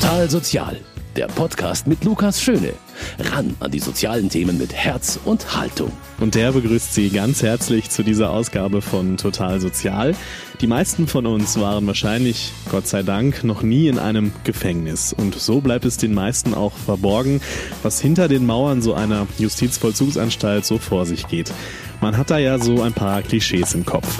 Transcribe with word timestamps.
Total 0.00 0.30
Sozial, 0.30 0.76
der 1.16 1.26
Podcast 1.26 1.88
mit 1.88 2.04
Lukas 2.04 2.40
Schöne. 2.40 2.72
Ran 3.18 3.56
an 3.58 3.72
die 3.72 3.80
sozialen 3.80 4.28
Themen 4.28 4.56
mit 4.56 4.72
Herz 4.72 5.18
und 5.24 5.56
Haltung. 5.56 5.90
Und 6.20 6.36
der 6.36 6.52
begrüßt 6.52 6.94
Sie 6.94 7.10
ganz 7.10 7.42
herzlich 7.42 7.90
zu 7.90 8.04
dieser 8.04 8.30
Ausgabe 8.30 8.80
von 8.80 9.16
Total 9.16 9.60
Sozial. 9.60 10.14
Die 10.60 10.68
meisten 10.68 11.08
von 11.08 11.26
uns 11.26 11.58
waren 11.58 11.84
wahrscheinlich, 11.88 12.52
Gott 12.70 12.86
sei 12.86 13.02
Dank, 13.02 13.42
noch 13.42 13.62
nie 13.62 13.88
in 13.88 13.98
einem 13.98 14.30
Gefängnis. 14.44 15.12
Und 15.12 15.34
so 15.34 15.60
bleibt 15.60 15.84
es 15.84 15.96
den 15.96 16.14
meisten 16.14 16.54
auch 16.54 16.74
verborgen, 16.74 17.40
was 17.82 18.00
hinter 18.00 18.28
den 18.28 18.46
Mauern 18.46 18.82
so 18.82 18.94
einer 18.94 19.26
Justizvollzugsanstalt 19.38 20.64
so 20.64 20.78
vor 20.78 21.06
sich 21.06 21.26
geht. 21.26 21.52
Man 22.00 22.16
hat 22.16 22.30
da 22.30 22.38
ja 22.38 22.60
so 22.60 22.82
ein 22.82 22.92
paar 22.92 23.22
Klischees 23.22 23.74
im 23.74 23.84
Kopf. 23.84 24.16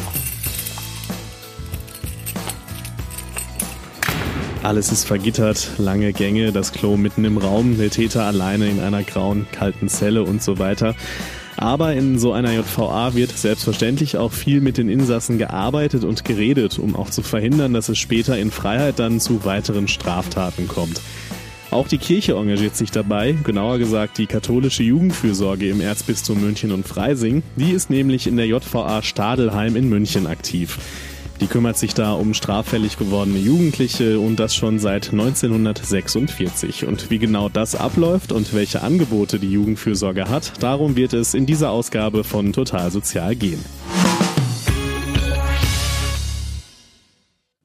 Alles 4.62 4.91
ist 4.91 5.05
vergittert, 5.05 5.70
lange 5.78 6.12
Gänge, 6.12 6.52
das 6.52 6.73
Klo 6.73 6.96
mitten 6.96 7.24
im 7.24 7.38
Raum, 7.38 7.78
der 7.78 7.91
Täter 7.91 8.24
alleine 8.24 8.69
in 8.69 8.80
einer 8.80 9.05
grauen, 9.05 9.46
kalten 9.52 9.88
Zelle 9.88 10.24
und 10.24 10.42
so 10.42 10.59
weiter. 10.59 10.96
Aber 11.56 11.95
in 11.95 12.19
so 12.19 12.33
einer 12.33 12.52
JVA 12.52 13.14
wird 13.14 13.36
selbstverständlich 13.36 14.16
auch 14.16 14.33
viel 14.33 14.60
mit 14.60 14.77
den 14.77 14.88
Insassen 14.88 15.38
gearbeitet 15.38 16.05
und 16.05 16.24
geredet, 16.24 16.78
um 16.78 16.97
auch 16.97 17.10
zu 17.10 17.23
verhindern, 17.23 17.73
dass 17.73 17.88
es 17.88 17.98
später 17.98 18.36
in 18.36 18.50
Freiheit 18.50 18.98
dann 18.98 19.20
zu 19.20 19.45
weiteren 19.45 19.88
Straftaten 19.88 20.69
kommt. 20.69 21.00
Auch 21.70 21.86
die 21.86 21.98
Kirche 21.98 22.33
engagiert 22.33 22.77
sich 22.77 22.91
dabei, 22.91 23.36
genauer 23.45 23.78
gesagt 23.78 24.19
die 24.19 24.27
katholische 24.27 24.83
Jugendfürsorge 24.83 25.69
im 25.69 25.80
Erzbistum 25.80 26.41
München 26.41 26.72
und 26.72 26.86
Freising. 26.86 27.42
Die 27.56 27.72
ist 27.72 27.91
nämlich 27.91 28.27
in 28.27 28.36
der 28.36 28.47
JVA 28.47 29.02
Stadelheim 29.02 29.77
in 29.77 29.88
München 29.88 30.27
aktiv. 30.27 30.78
Die 31.41 31.47
kümmert 31.47 31.78
sich 31.78 31.95
da 31.95 32.12
um 32.15 32.34
straffällig 32.34 32.98
gewordene 32.98 33.38
Jugendliche 33.38 34.19
und 34.19 34.37
das 34.41 34.56
schon 34.56 34.80
seit 34.80 35.12
1946. 35.12 36.84
Und 36.84 37.11
wie 37.11 37.19
genau 37.19 37.48
das 37.48 37.77
abläuft 37.77 38.33
und 38.33 38.53
welche 38.55 38.83
Angebote 38.83 39.39
die 39.39 39.53
Jugendfürsorge 39.53 40.28
hat, 40.28 40.53
darum 40.61 40.97
wird 40.97 41.12
es 41.12 41.34
in 41.34 41.47
dieser 41.47 41.70
Ausgabe 41.70 42.25
von 42.25 42.53
Total 42.53 42.91
Sozial 42.91 43.36
gehen. 43.36 43.64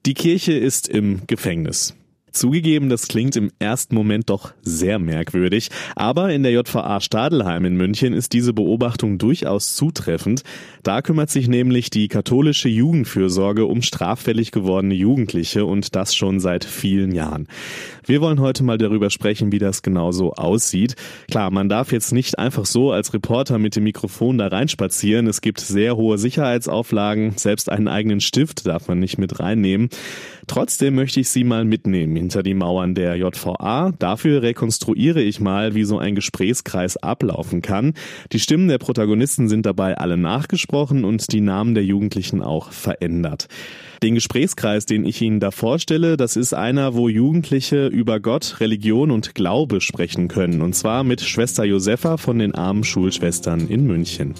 Die 0.06 0.14
Kirche 0.14 0.52
ist 0.52 0.88
im 0.88 1.22
Gefängnis. 1.26 1.94
Zugegeben, 2.34 2.88
das 2.88 3.06
klingt 3.06 3.36
im 3.36 3.52
ersten 3.60 3.94
Moment 3.94 4.28
doch 4.28 4.52
sehr 4.60 4.98
merkwürdig, 4.98 5.68
aber 5.94 6.32
in 6.32 6.42
der 6.42 6.50
JVA 6.50 7.00
Stadelheim 7.00 7.64
in 7.64 7.76
München 7.76 8.12
ist 8.12 8.32
diese 8.32 8.52
Beobachtung 8.52 9.18
durchaus 9.18 9.76
zutreffend. 9.76 10.42
Da 10.82 11.00
kümmert 11.00 11.30
sich 11.30 11.46
nämlich 11.46 11.90
die 11.90 12.08
katholische 12.08 12.68
Jugendfürsorge 12.68 13.66
um 13.66 13.82
straffällig 13.82 14.50
gewordene 14.50 14.94
Jugendliche 14.94 15.64
und 15.64 15.94
das 15.94 16.16
schon 16.16 16.40
seit 16.40 16.64
vielen 16.64 17.14
Jahren. 17.14 17.46
Wir 18.04 18.20
wollen 18.20 18.40
heute 18.40 18.64
mal 18.64 18.78
darüber 18.78 19.10
sprechen, 19.10 19.52
wie 19.52 19.60
das 19.60 19.82
genau 19.82 20.10
so 20.10 20.32
aussieht. 20.32 20.96
Klar, 21.30 21.52
man 21.52 21.68
darf 21.68 21.92
jetzt 21.92 22.12
nicht 22.12 22.38
einfach 22.38 22.66
so 22.66 22.90
als 22.90 23.14
Reporter 23.14 23.58
mit 23.58 23.76
dem 23.76 23.84
Mikrofon 23.84 24.38
da 24.38 24.48
reinspazieren. 24.48 25.28
Es 25.28 25.40
gibt 25.40 25.60
sehr 25.60 25.96
hohe 25.96 26.18
Sicherheitsauflagen. 26.18 27.34
Selbst 27.36 27.70
einen 27.70 27.86
eigenen 27.86 28.20
Stift 28.20 28.66
darf 28.66 28.88
man 28.88 28.98
nicht 28.98 29.18
mit 29.18 29.38
reinnehmen. 29.38 29.88
Trotzdem 30.46 30.96
möchte 30.96 31.20
ich 31.20 31.28
Sie 31.28 31.44
mal 31.44 31.64
mitnehmen 31.64 32.23
hinter 32.24 32.42
die 32.42 32.54
Mauern 32.54 32.94
der 32.94 33.16
JVA. 33.16 33.92
Dafür 33.98 34.40
rekonstruiere 34.40 35.20
ich 35.20 35.40
mal, 35.40 35.74
wie 35.74 35.84
so 35.84 35.98
ein 35.98 36.14
Gesprächskreis 36.14 36.96
ablaufen 36.96 37.60
kann. 37.60 37.92
Die 38.32 38.40
Stimmen 38.40 38.68
der 38.68 38.78
Protagonisten 38.78 39.48
sind 39.48 39.66
dabei 39.66 39.98
alle 39.98 40.16
nachgesprochen 40.16 41.04
und 41.04 41.30
die 41.32 41.42
Namen 41.42 41.74
der 41.74 41.84
Jugendlichen 41.84 42.40
auch 42.40 42.72
verändert. 42.72 43.48
Den 44.02 44.14
Gesprächskreis, 44.14 44.86
den 44.86 45.04
ich 45.04 45.20
Ihnen 45.20 45.38
da 45.38 45.50
vorstelle, 45.50 46.16
das 46.16 46.36
ist 46.36 46.54
einer, 46.54 46.94
wo 46.94 47.10
Jugendliche 47.10 47.88
über 47.88 48.20
Gott, 48.20 48.56
Religion 48.60 49.10
und 49.10 49.34
Glaube 49.34 49.82
sprechen 49.82 50.28
können. 50.28 50.62
Und 50.62 50.74
zwar 50.74 51.04
mit 51.04 51.20
Schwester 51.20 51.64
Josefa 51.64 52.16
von 52.16 52.38
den 52.38 52.54
armen 52.54 52.84
Schulschwestern 52.84 53.68
in 53.68 53.86
München. 53.86 54.34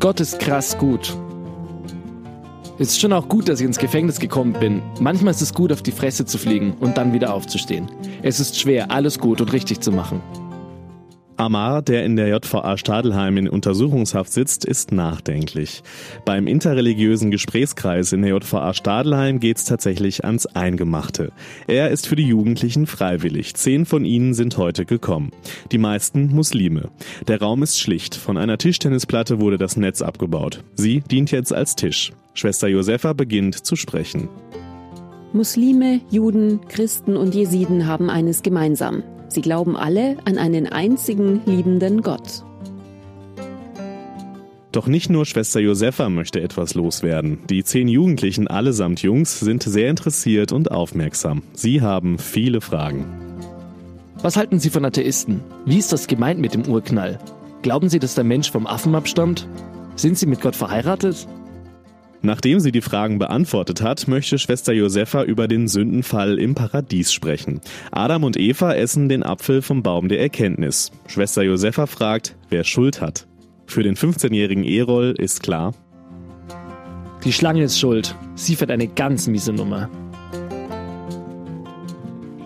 Gott 0.00 0.20
ist 0.20 0.38
krass 0.38 0.76
gut. 0.76 1.16
Ist 2.78 3.00
schon 3.00 3.12
auch 3.12 3.28
gut, 3.28 3.48
dass 3.48 3.58
ich 3.58 3.66
ins 3.66 3.78
Gefängnis 3.78 4.20
gekommen 4.20 4.52
bin. 4.52 4.82
Manchmal 5.00 5.32
ist 5.32 5.42
es 5.42 5.52
gut, 5.52 5.72
auf 5.72 5.82
die 5.82 5.90
Fresse 5.90 6.24
zu 6.24 6.38
fliegen 6.38 6.74
und 6.78 6.96
dann 6.96 7.12
wieder 7.12 7.34
aufzustehen. 7.34 7.90
Es 8.22 8.38
ist 8.38 8.58
schwer, 8.58 8.92
alles 8.92 9.18
gut 9.18 9.40
und 9.40 9.52
richtig 9.52 9.80
zu 9.80 9.90
machen. 9.90 10.22
Amar, 11.38 11.82
der 11.82 12.04
in 12.04 12.16
der 12.16 12.28
JVA 12.28 12.76
Stadelheim 12.76 13.36
in 13.36 13.48
Untersuchungshaft 13.48 14.32
sitzt, 14.32 14.64
ist 14.64 14.90
nachdenklich. 14.90 15.84
Beim 16.24 16.48
interreligiösen 16.48 17.30
Gesprächskreis 17.30 18.12
in 18.12 18.22
der 18.22 18.32
JVA 18.32 18.74
Stadelheim 18.74 19.38
geht's 19.38 19.64
tatsächlich 19.64 20.24
ans 20.24 20.46
Eingemachte. 20.46 21.30
Er 21.68 21.90
ist 21.90 22.08
für 22.08 22.16
die 22.16 22.26
Jugendlichen 22.26 22.88
freiwillig. 22.88 23.54
Zehn 23.54 23.86
von 23.86 24.04
ihnen 24.04 24.34
sind 24.34 24.58
heute 24.58 24.84
gekommen. 24.84 25.30
Die 25.70 25.78
meisten 25.78 26.34
Muslime. 26.34 26.90
Der 27.28 27.40
Raum 27.40 27.62
ist 27.62 27.78
schlicht. 27.78 28.16
Von 28.16 28.36
einer 28.36 28.58
Tischtennisplatte 28.58 29.38
wurde 29.38 29.58
das 29.58 29.76
Netz 29.76 30.02
abgebaut. 30.02 30.64
Sie 30.74 31.02
dient 31.02 31.30
jetzt 31.30 31.52
als 31.52 31.76
Tisch. 31.76 32.12
Schwester 32.34 32.66
Josefa 32.66 33.12
beginnt 33.12 33.54
zu 33.54 33.76
sprechen. 33.76 34.28
Muslime, 35.32 36.00
Juden, 36.10 36.60
Christen 36.68 37.16
und 37.16 37.32
Jesiden 37.32 37.86
haben 37.86 38.10
eines 38.10 38.42
gemeinsam. 38.42 39.04
Sie 39.28 39.40
glauben 39.40 39.76
alle 39.76 40.16
an 40.24 40.38
einen 40.38 40.66
einzigen 40.66 41.42
liebenden 41.44 42.02
Gott. 42.02 42.44
Doch 44.72 44.86
nicht 44.86 45.10
nur 45.10 45.24
Schwester 45.26 45.60
Josefa 45.60 46.08
möchte 46.08 46.40
etwas 46.40 46.74
loswerden. 46.74 47.38
Die 47.48 47.64
zehn 47.64 47.88
Jugendlichen, 47.88 48.48
allesamt 48.48 49.02
Jungs, 49.02 49.40
sind 49.40 49.62
sehr 49.62 49.88
interessiert 49.90 50.52
und 50.52 50.70
aufmerksam. 50.70 51.42
Sie 51.52 51.80
haben 51.80 52.18
viele 52.18 52.60
Fragen. 52.60 53.06
Was 54.20 54.36
halten 54.36 54.58
Sie 54.58 54.70
von 54.70 54.84
Atheisten? 54.84 55.40
Wie 55.64 55.78
ist 55.78 55.92
das 55.92 56.06
gemeint 56.06 56.40
mit 56.40 56.52
dem 56.52 56.66
Urknall? 56.66 57.18
Glauben 57.62 57.88
Sie, 57.88 57.98
dass 57.98 58.14
der 58.14 58.24
Mensch 58.24 58.50
vom 58.50 58.66
Affen 58.66 58.94
abstammt? 58.94 59.48
Sind 59.96 60.18
Sie 60.18 60.26
mit 60.26 60.40
Gott 60.40 60.54
verheiratet? 60.54 61.26
Nachdem 62.20 62.58
sie 62.58 62.72
die 62.72 62.80
Fragen 62.80 63.18
beantwortet 63.18 63.80
hat, 63.80 64.08
möchte 64.08 64.38
Schwester 64.38 64.72
Josefa 64.72 65.22
über 65.22 65.46
den 65.46 65.68
Sündenfall 65.68 66.38
im 66.38 66.54
Paradies 66.54 67.12
sprechen. 67.12 67.60
Adam 67.92 68.24
und 68.24 68.36
Eva 68.36 68.74
essen 68.74 69.08
den 69.08 69.22
Apfel 69.22 69.62
vom 69.62 69.82
Baum 69.82 70.08
der 70.08 70.20
Erkenntnis. 70.20 70.90
Schwester 71.06 71.42
Josefa 71.42 71.86
fragt, 71.86 72.34
wer 72.48 72.64
Schuld 72.64 73.00
hat. 73.00 73.26
Für 73.66 73.82
den 73.82 73.94
15-jährigen 73.94 74.64
Erol 74.64 75.14
ist 75.16 75.42
klar, 75.42 75.74
Die 77.24 77.32
Schlange 77.32 77.64
ist 77.64 77.78
schuld. 77.78 78.14
Sie 78.36 78.56
fährt 78.56 78.70
eine 78.70 78.86
ganz 78.86 79.26
miese 79.26 79.52
Nummer. 79.52 79.90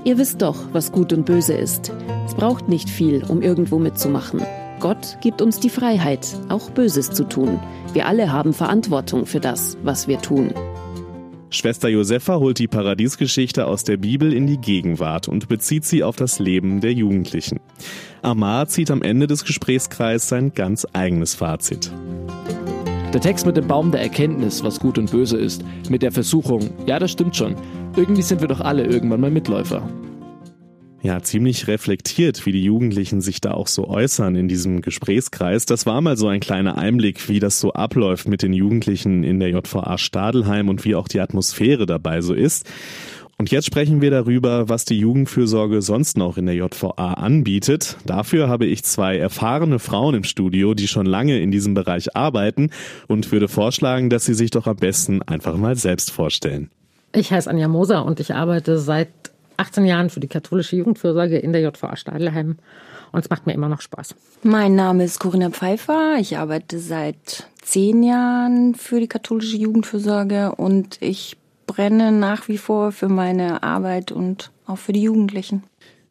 Ihr 0.05 0.19
wisst 0.19 0.43
doch, 0.43 0.57
was 0.73 0.91
gut 0.91 1.13
und 1.13 1.27
böse 1.27 1.55
ist. 1.55 1.93
Es 2.27 2.35
braucht 2.35 2.69
nicht 2.69 2.91
viel, 2.91 3.23
um 3.25 3.43
irgendwo 3.43 3.79
mitzumachen. 3.79 4.43
Gott 4.83 5.19
gibt 5.21 5.41
uns 5.41 5.61
die 5.61 5.71
Freiheit, 5.71 6.27
auch 6.49 6.71
Böses 6.71 7.13
zu 7.13 7.23
tun. 7.23 7.61
Wir 7.93 8.07
alle 8.07 8.33
haben 8.33 8.53
Verantwortung 8.53 9.27
für 9.27 9.39
das, 9.39 9.79
was 9.85 10.09
wir 10.09 10.21
tun. 10.21 10.53
Schwester 11.51 11.89
Josefa 11.89 12.41
holt 12.41 12.59
die 12.59 12.67
Paradiesgeschichte 12.67 13.69
aus 13.69 13.85
der 13.85 13.97
Bibel 13.97 14.33
in 14.33 14.49
die 14.49 14.59
Gegenwart 14.59 15.29
und 15.29 15.49
bezieht 15.49 15.85
sie 15.85 16.03
auf 16.03 16.17
das 16.17 16.41
Leben 16.41 16.81
der 16.81 16.93
Jugendlichen. 16.95 17.61
Amar 18.23 18.67
zieht 18.67 18.91
am 18.91 19.03
Ende 19.03 19.29
des 19.29 19.45
Gesprächskreises 19.45 20.29
sein 20.29 20.53
ganz 20.53 20.85
eigenes 20.93 21.37
Fazit. 21.37 21.93
Der 23.15 23.21
Text 23.21 23.47
mit 23.47 23.57
dem 23.57 23.69
Baum 23.69 23.93
der 23.93 24.01
Erkenntnis, 24.01 24.65
was 24.65 24.81
gut 24.81 24.99
und 24.99 25.13
böse 25.13 25.39
ist, 25.39 25.63
mit 25.91 26.03
der 26.03 26.11
Versuchung, 26.11 26.71
ja, 26.87 26.99
das 26.99 27.13
stimmt 27.13 27.37
schon. 27.37 27.55
Irgendwie 27.95 28.23
sind 28.23 28.41
wir 28.41 28.49
doch 28.49 28.61
alle 28.61 28.85
irgendwann 28.85 29.21
mal 29.21 29.31
Mitläufer 29.31 29.89
ja, 31.03 31.21
ziemlich 31.21 31.67
reflektiert, 31.67 32.47
wie 32.47 32.53
die 32.53 32.63
Jugendlichen 32.63 33.21
sich 33.21 33.41
da 33.41 33.53
auch 33.53 33.67
so 33.67 33.89
äußern 33.89 34.37
in 34.37 34.47
diesem 34.47 34.83
Gesprächskreis. 34.83 35.67
Das 35.67 35.85
war 35.85 36.01
mal 36.01 36.17
so 36.17 36.29
ein 36.29 36.39
kleiner 36.39 36.79
Einblick, 36.79 37.29
wie 37.29 37.41
das 37.41 37.59
so 37.59 37.73
abläuft 37.73 38.29
mit 38.29 38.43
den 38.43 38.53
Jugendlichen 38.53 39.25
in 39.25 39.41
der 39.41 39.51
JVA 39.51 39.99
Stadelheim 39.99 40.69
und 40.69 40.85
wie 40.85 40.95
auch 40.95 41.09
die 41.09 41.21
Atmosphäre 41.21 41.87
dabei 41.87 42.21
so 42.21 42.35
ist. 42.35 42.71
Und 43.37 43.51
jetzt 43.51 43.67
sprechen 43.67 44.01
wir 44.01 44.13
darüber, 44.13 44.69
was 44.69 44.85
die 44.85 44.97
Jugendfürsorge 44.97 45.83
sonst 45.83 46.17
noch 46.17 46.37
in 46.37 46.47
der 46.47 46.55
JVA 46.55 47.15
anbietet. 47.15 47.97
Dafür 48.07 48.49
habe 48.49 48.67
ich 48.67 48.85
zwei 48.85 49.17
erfahrene 49.17 49.81
Frauen 49.81 50.15
im 50.15 50.23
Studio, 50.23 50.75
die 50.75 50.87
schon 50.87 51.07
lange 51.07 51.41
in 51.41 51.51
diesem 51.51 51.75
Bereich 51.75 52.15
arbeiten 52.15 52.71
und 53.09 53.33
würde 53.33 53.49
vorschlagen, 53.49 54.11
dass 54.11 54.27
sie 54.27 54.35
sich 54.35 54.53
doch 54.53 54.69
am 54.69 54.77
besten 54.77 55.23
einfach 55.23 55.57
mal 55.57 55.75
selbst 55.75 56.13
vorstellen. 56.13 56.71
Ich 57.13 57.33
heiße 57.33 57.51
Anja 57.51 57.67
Moser 57.67 58.05
und 58.05 58.21
ich 58.21 58.33
arbeite 58.33 58.79
seit 58.79 59.09
18 59.63 59.85
Jahren 59.85 60.11
für 60.11 60.21
die 60.21 60.29
katholische 60.29 60.75
Jugendfürsorge 60.77 61.39
in 61.39 61.53
der 61.53 61.63
JVA 61.63 61.95
Stadelheim 61.95 62.57
und 63.13 63.21
es 63.21 63.31
macht 63.31 63.47
mir 63.47 63.53
immer 63.53 63.69
noch 63.69 63.81
Spaß. 63.81 64.17
Mein 64.43 64.75
Name 64.75 65.05
ist 65.05 65.21
Corinna 65.21 65.51
Pfeiffer. 65.51 66.17
Ich 66.19 66.37
arbeite 66.37 66.81
seit 66.81 67.47
zehn 67.63 68.03
Jahren 68.03 68.75
für 68.75 68.99
die 68.99 69.07
katholische 69.07 69.57
Jugendfürsorge 69.57 70.55
und 70.57 70.99
ich 71.01 71.37
brenne 71.67 72.11
nach 72.11 72.49
wie 72.49 72.59
vor 72.59 72.91
für 72.91 73.09
meine 73.09 73.63
Arbeit 73.63 74.11
und 74.11 74.51
auch 74.67 74.79
für 74.79 74.93
die 74.93 75.03
Jugendlichen. 75.03 75.63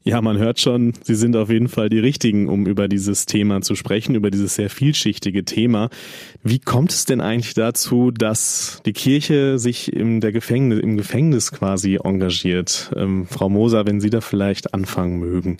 Ja, 0.03 0.19
man 0.21 0.39
hört 0.39 0.59
schon, 0.59 0.93
Sie 1.03 1.13
sind 1.13 1.35
auf 1.35 1.51
jeden 1.51 1.67
Fall 1.67 1.89
die 1.89 1.99
Richtigen, 1.99 2.49
um 2.49 2.65
über 2.65 2.87
dieses 2.87 3.27
Thema 3.27 3.61
zu 3.61 3.75
sprechen, 3.75 4.15
über 4.15 4.31
dieses 4.31 4.55
sehr 4.55 4.71
vielschichtige 4.71 5.45
Thema. 5.45 5.89
Wie 6.43 6.57
kommt 6.57 6.91
es 6.91 7.05
denn 7.05 7.21
eigentlich 7.21 7.53
dazu, 7.53 8.09
dass 8.09 8.81
die 8.85 8.93
Kirche 8.93 9.59
sich 9.59 9.93
im, 9.93 10.19
der 10.19 10.31
Gefängnis, 10.31 10.79
im 10.79 10.97
Gefängnis 10.97 11.51
quasi 11.51 11.99
engagiert? 12.03 12.91
Ähm, 12.95 13.27
Frau 13.27 13.47
Moser, 13.47 13.85
wenn 13.85 14.01
Sie 14.01 14.09
da 14.09 14.21
vielleicht 14.21 14.73
anfangen 14.73 15.19
mögen. 15.19 15.57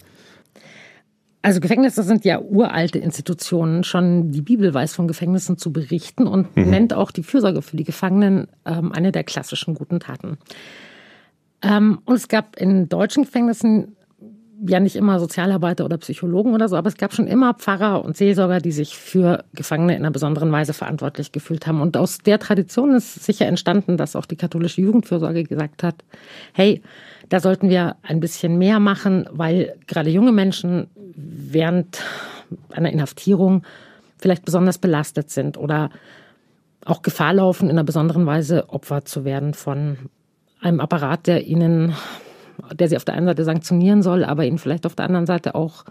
Also 1.43 1.59
Gefängnisse 1.59 2.01
sind 2.01 2.25
ja 2.25 2.39
uralte 2.39 2.97
Institutionen. 2.97 3.83
Schon 3.83 4.31
die 4.31 4.41
Bibel 4.41 4.73
weiß 4.73 4.95
von 4.95 5.07
Gefängnissen 5.07 5.57
zu 5.57 5.71
berichten 5.71 6.25
und 6.25 6.55
mhm. 6.55 6.69
nennt 6.69 6.93
auch 6.93 7.11
die 7.11 7.23
Fürsorge 7.23 7.61
für 7.61 7.77
die 7.77 7.83
Gefangenen 7.83 8.47
ähm, 8.65 8.91
eine 8.91 9.11
der 9.11 9.23
klassischen 9.23 9.75
guten 9.75 9.99
Taten. 9.99 10.38
Ähm, 11.63 11.99
und 12.05 12.15
es 12.15 12.27
gab 12.27 12.57
in 12.57 12.89
deutschen 12.89 13.23
Gefängnissen 13.23 13.95
ja 14.66 14.80
nicht 14.80 14.96
immer 14.96 15.19
Sozialarbeiter 15.19 15.86
oder 15.86 15.98
Psychologen 15.98 16.54
oder 16.54 16.69
so, 16.69 16.75
aber 16.75 16.88
es 16.88 16.98
gab 16.98 17.13
schon 17.13 17.28
immer 17.28 17.54
Pfarrer 17.54 18.04
und 18.04 18.16
Seelsorger, 18.16 18.60
die 18.60 18.72
sich 18.72 18.96
für 18.96 19.44
Gefangene 19.54 19.96
in 19.96 20.02
einer 20.02 20.12
besonderen 20.12 20.52
Weise 20.52 20.74
verantwortlich 20.74 21.31
gefühlt 21.31 21.68
haben. 21.68 21.81
Und 21.81 21.98
aus 21.98 22.19
der 22.19 22.40
Tradition 22.40 22.94
ist 22.94 23.24
sicher 23.24 23.48
entstanden, 23.48 23.98
dass 23.98 24.16
auch 24.16 24.25
die 24.25 24.36
katholische 24.36 24.81
Jugendfürsorge 24.81 25.44
gesagt 25.44 25.84
hat, 25.84 25.96
hey, 26.54 26.81
da 27.30 27.40
sollten 27.40 27.69
wir 27.69 27.96
ein 28.04 28.19
bisschen 28.19 28.58
mehr 28.58 28.80
machen, 28.80 29.28
weil 29.31 29.75
gerade 29.88 30.10
junge 30.10 30.31
Menschen 30.31 30.88
während 31.16 32.02
einer 32.72 32.92
Inhaftierung 32.92 33.63
vielleicht 34.18 34.46
besonders 34.46 34.78
belastet 34.78 35.30
sind 35.30 35.58
oder 35.58 35.90
auch 36.86 37.02
Gefahr 37.02 37.34
laufen, 37.34 37.66
in 37.66 37.72
einer 37.72 37.84
besonderen 37.84 38.25
Weise 38.25 38.69
Opfer 38.69 39.06
zu 39.06 39.25
werden 39.25 39.54
von 39.54 39.98
einem 40.62 40.80
Apparat, 40.80 41.28
der 41.28 41.46
ihnen 41.46 41.96
der 42.73 42.89
sie 42.89 42.97
auf 42.97 43.06
der 43.06 43.15
einen 43.15 43.25
Seite 43.25 43.44
sanktionieren 43.44 44.01
soll, 44.01 44.23
aber 44.23 44.45
ihnen 44.45 44.57
vielleicht 44.57 44.85
auf 44.85 44.95
der 44.95 45.06
anderen 45.06 45.25
Seite 45.25 45.56
auch 45.56 45.85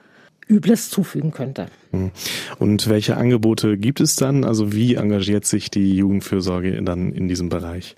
Übles 0.48 0.90
zufügen 0.90 1.30
könnte. 1.30 1.66
Hm. 1.92 2.10
Und 2.58 2.88
welche 2.88 3.16
Angebote 3.16 3.78
gibt 3.78 4.00
es 4.00 4.16
dann? 4.16 4.44
Also 4.44 4.72
wie 4.72 4.96
engagiert 4.96 5.44
sich 5.44 5.70
die 5.70 5.94
Jugendfürsorge 5.96 6.82
dann 6.82 7.12
in 7.12 7.28
diesem 7.28 7.48
Bereich? 7.48 7.96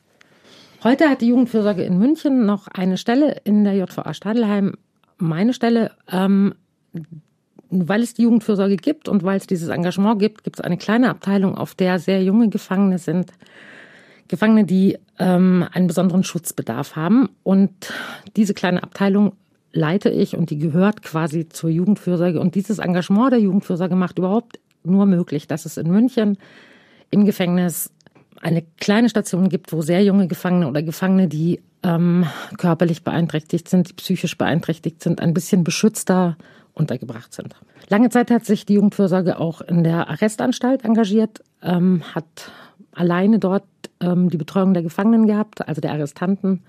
Heute 0.85 1.09
hat 1.09 1.21
die 1.21 1.29
Jugendfürsorge 1.29 1.83
in 1.83 1.99
München 1.99 2.45
noch 2.45 2.69
eine 2.69 2.99
Stelle 2.99 3.41
in 3.45 3.65
der 3.65 3.75
JVA 3.75 4.13
Stadelheim, 4.13 4.75
meine 5.17 5.55
Stelle. 5.55 5.93
Ähm, 6.11 6.55
weil 7.73 8.03
es 8.03 8.15
die 8.15 8.23
Jugendfürsorge 8.23 8.77
gibt 8.77 9.09
und 9.09 9.25
weil 9.25 9.39
es 9.39 9.47
dieses 9.47 9.71
Engagement 9.71 10.19
gibt, 10.19 10.45
gibt 10.45 10.59
es 10.59 10.65
eine 10.65 10.77
kleine 10.77 11.09
Abteilung, 11.09 11.57
auf 11.57 11.75
der 11.75 11.99
sehr 11.99 12.23
junge 12.23 12.51
Gefangene 12.51 12.99
sind, 12.99 13.33
Gefangene, 14.29 14.65
die 14.65 14.99
ähm, 15.19 15.67
einen 15.73 15.87
besonderen 15.87 16.25
Schutzbedarf 16.25 16.97
haben. 16.97 17.29
Und 17.43 17.93
diese 18.37 18.55
kleine 18.55 18.83
Abteilung 18.83 19.33
leite 19.73 20.11
ich 20.11 20.37
und 20.37 20.51
die 20.51 20.59
gehört 20.59 21.03
quasi 21.03 21.49
zur 21.49 21.71
Jugendfürsorge. 21.71 22.41
Und 22.41 22.55
dieses 22.55 22.79
Engagement 22.79 23.33
der 23.33 23.41
Jugendfürsorge 23.41 23.97
macht 23.97 24.19
überhaupt 24.19 24.59
nur 24.85 25.07
möglich, 25.07 25.47
dass 25.47 25.65
es 25.65 25.77
in 25.77 25.91
München 25.91 26.39
im 27.11 27.25
Gefängnis 27.25 27.91
eine 28.41 28.63
kleine 28.81 29.09
Station 29.09 29.49
gibt, 29.49 29.73
wo 29.73 29.83
sehr 29.83 30.03
junge 30.03 30.27
Gefangene 30.27 30.69
oder 30.69 30.83
Gefangene, 30.83 31.29
die 31.29 31.61
ähm, 31.85 32.27
körperlich 32.59 33.05
beeinträchtigt 33.05 33.69
sind, 33.69 33.89
die 33.89 33.95
psychisch 33.95 34.37
beeinträchtigt 34.37 35.03
sind, 35.03 35.21
ein 35.21 35.35
bisschen 35.35 35.65
beschützter 35.65 36.37
untergebracht 36.75 37.33
sind. 37.33 37.55
Lange 37.89 38.11
Zeit 38.11 38.31
hat 38.31 38.45
sich 38.45 38.67
die 38.67 38.75
Jugendfürsorge 38.75 39.39
auch 39.39 39.61
in 39.61 39.85
der 39.85 40.09
Arrestanstalt 40.09 40.85
engagiert, 40.85 41.43
ähm, 41.63 42.03
hat 42.15 42.51
alleine 42.95 43.39
dort 43.39 43.65
ähm, 44.01 44.29
die 44.31 44.37
Betreuung 44.37 44.75
der 44.75 44.83
Gefangenen 44.83 45.27
gehabt, 45.27 45.67
also 45.67 45.81
der 45.81 45.93
Arrestanten. 45.93 46.63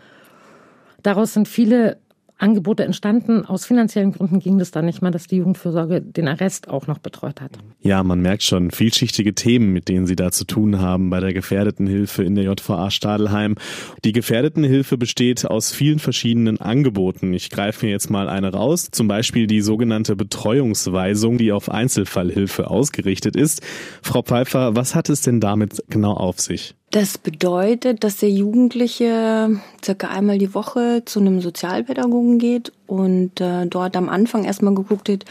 Daraus 1.02 1.34
sind 1.34 1.48
viele 1.48 1.98
Angebote 2.44 2.84
entstanden. 2.84 3.45
Aus 3.45 3.66
finanziellen 3.66 4.12
Gründen 4.12 4.40
ging 4.40 4.60
es 4.60 4.72
dann 4.72 4.86
nicht 4.86 5.01
mehr, 5.01 5.12
dass 5.12 5.28
die 5.28 5.38
Jugendfürsorge 5.38 6.01
den 6.01 6.28
Arrest 6.28 6.68
auch 6.68 6.88
noch 6.88 6.98
betreut 6.98 7.40
hat. 7.40 7.51
Ja, 7.80 8.04
man 8.04 8.22
merkt 8.22 8.44
schon 8.44 8.69
vielschichtige 8.69 9.34
Themen, 9.34 9.72
mit 9.72 9.88
denen 9.88 10.06
Sie 10.06 10.18
da 10.18 10.30
zu 10.31 10.45
tun 10.45 10.80
haben 10.80 11.10
bei 11.10 11.22
der 11.22 11.34
Gefährdetenhilfe 11.34 12.24
in 12.24 12.36
der 12.36 12.44
JVA 12.44 12.92
Stadelheim. 12.92 13.56
Die 14.04 14.12
Gefährdetenhilfe 14.12 14.98
besteht 14.98 15.45
aus 15.45 15.72
vielen 15.72 16.00
verschiedenen 16.00 16.60
Angeboten. 16.60 17.34
Ich 17.34 17.50
greife 17.50 17.86
mir 17.86 17.92
jetzt 17.94 18.10
mal 18.10 18.28
eine 18.28 18.51
raus, 18.51 18.90
zum 18.92 19.07
Beispiel 19.07 19.48
die 19.48 19.62
sogenannte 19.62 20.18
Betreuungsweisung, 20.18 21.38
die 21.38 21.54
auf 21.54 21.69
Einzelfallhilfe 21.69 22.69
ausgerichtet 22.69 23.38
ist. 23.38 23.62
Frau 24.01 24.22
Pfeiffer, 24.22 24.75
was 24.75 24.95
hat 24.95 25.10
es 25.10 25.22
denn 25.22 25.40
damit 25.40 25.81
genau 25.88 26.13
auf 26.13 26.42
sich? 26.42 26.75
Das 26.94 27.18
bedeutet, 27.18 28.04
dass 28.04 28.18
der 28.18 28.30
Jugendliche 28.30 29.60
circa 29.84 30.10
einmal 30.10 30.38
die 30.38 30.54
Woche 30.54 31.01
zu 31.06 31.22
einem 31.22 31.42
Sozialpädagogen 31.42 32.38
geht 32.38 32.72
und 32.86 33.42
äh, 33.42 33.66
dort 33.66 33.98
am 33.98 34.10
Anfang 34.10 34.44
erstmal 34.44 34.75
geguckt 34.75 35.07
wird, 35.07 35.25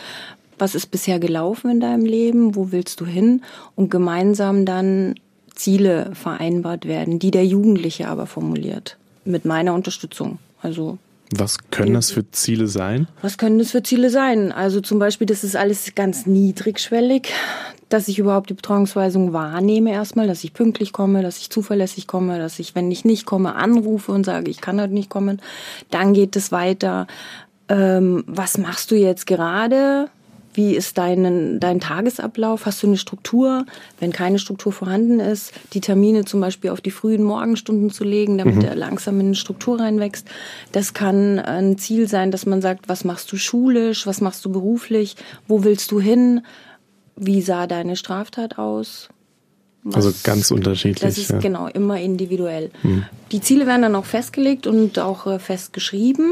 was 0.58 0.74
ist 0.74 0.90
bisher 0.90 1.20
gelaufen 1.20 1.70
in 1.70 1.78
deinem 1.78 2.04
Leben, 2.04 2.56
wo 2.56 2.72
willst 2.72 3.00
du 3.00 3.06
hin 3.06 3.42
und 3.76 3.92
gemeinsam 3.92 4.66
dann 4.66 5.14
Ziele 5.54 6.10
vereinbart 6.14 6.88
werden, 6.88 7.20
die 7.20 7.30
der 7.30 7.46
Jugendliche 7.46 8.08
aber 8.08 8.26
formuliert, 8.26 8.96
mit 9.24 9.44
meiner 9.44 9.72
Unterstützung. 9.72 10.38
Also 10.62 10.98
was 11.34 11.58
können 11.70 11.94
das 11.94 12.10
für 12.10 12.28
Ziele 12.32 12.66
sein? 12.66 13.06
Was 13.22 13.38
können 13.38 13.60
das 13.60 13.70
für 13.70 13.84
Ziele 13.84 14.10
sein? 14.10 14.50
Also 14.50 14.80
zum 14.80 14.98
Beispiel, 14.98 15.28
das 15.28 15.44
ist 15.44 15.54
alles 15.54 15.94
ganz 15.94 16.26
niedrigschwellig 16.26 17.32
dass 17.92 18.08
ich 18.08 18.18
überhaupt 18.18 18.48
die 18.50 18.54
Betreuungsweisung 18.54 19.32
wahrnehme 19.32 19.92
erstmal, 19.92 20.26
dass 20.26 20.44
ich 20.44 20.54
pünktlich 20.54 20.92
komme, 20.92 21.22
dass 21.22 21.38
ich 21.38 21.50
zuverlässig 21.50 22.06
komme, 22.06 22.38
dass 22.38 22.58
ich, 22.58 22.74
wenn 22.74 22.90
ich 22.90 23.04
nicht 23.04 23.26
komme, 23.26 23.54
anrufe 23.54 24.12
und 24.12 24.24
sage, 24.24 24.50
ich 24.50 24.60
kann 24.60 24.80
heute 24.80 24.94
nicht 24.94 25.10
kommen. 25.10 25.42
Dann 25.90 26.14
geht 26.14 26.34
es 26.36 26.52
weiter. 26.52 27.06
Ähm, 27.68 28.24
was 28.26 28.56
machst 28.56 28.90
du 28.90 28.96
jetzt 28.96 29.26
gerade? 29.26 30.08
Wie 30.54 30.74
ist 30.74 30.98
dein, 30.98 31.60
dein 31.60 31.80
Tagesablauf? 31.80 32.66
Hast 32.66 32.82
du 32.82 32.86
eine 32.86 32.98
Struktur? 32.98 33.64
Wenn 34.00 34.12
keine 34.12 34.38
Struktur 34.38 34.72
vorhanden 34.72 35.18
ist, 35.18 35.52
die 35.72 35.80
Termine 35.80 36.24
zum 36.24 36.40
Beispiel 36.40 36.70
auf 36.70 36.82
die 36.82 36.90
frühen 36.90 37.22
Morgenstunden 37.22 37.90
zu 37.90 38.04
legen, 38.04 38.36
damit 38.36 38.56
mhm. 38.56 38.64
er 38.64 38.74
langsam 38.74 39.20
in 39.20 39.26
eine 39.26 39.34
Struktur 39.34 39.80
reinwächst. 39.80 40.28
Das 40.72 40.92
kann 40.92 41.38
ein 41.38 41.78
Ziel 41.78 42.06
sein, 42.06 42.30
dass 42.30 42.44
man 42.44 42.60
sagt, 42.60 42.88
was 42.88 43.04
machst 43.04 43.32
du 43.32 43.36
schulisch? 43.36 44.06
Was 44.06 44.20
machst 44.20 44.44
du 44.44 44.52
beruflich? 44.52 45.16
Wo 45.48 45.64
willst 45.64 45.90
du 45.90 46.00
hin? 46.00 46.42
Wie 47.26 47.42
sah 47.42 47.66
deine 47.66 47.96
Straftat 47.96 48.58
aus? 48.58 49.08
Was, 49.84 49.96
also 49.96 50.12
ganz 50.22 50.50
unterschiedlich. 50.50 51.00
Das 51.00 51.18
ist 51.18 51.30
ja. 51.30 51.38
genau 51.38 51.66
immer 51.66 52.00
individuell. 52.00 52.70
Hm. 52.82 53.04
Die 53.32 53.40
Ziele 53.40 53.66
werden 53.66 53.82
dann 53.82 53.96
auch 53.96 54.04
festgelegt 54.04 54.66
und 54.66 54.98
auch 54.98 55.26
äh, 55.26 55.38
festgeschrieben. 55.38 56.30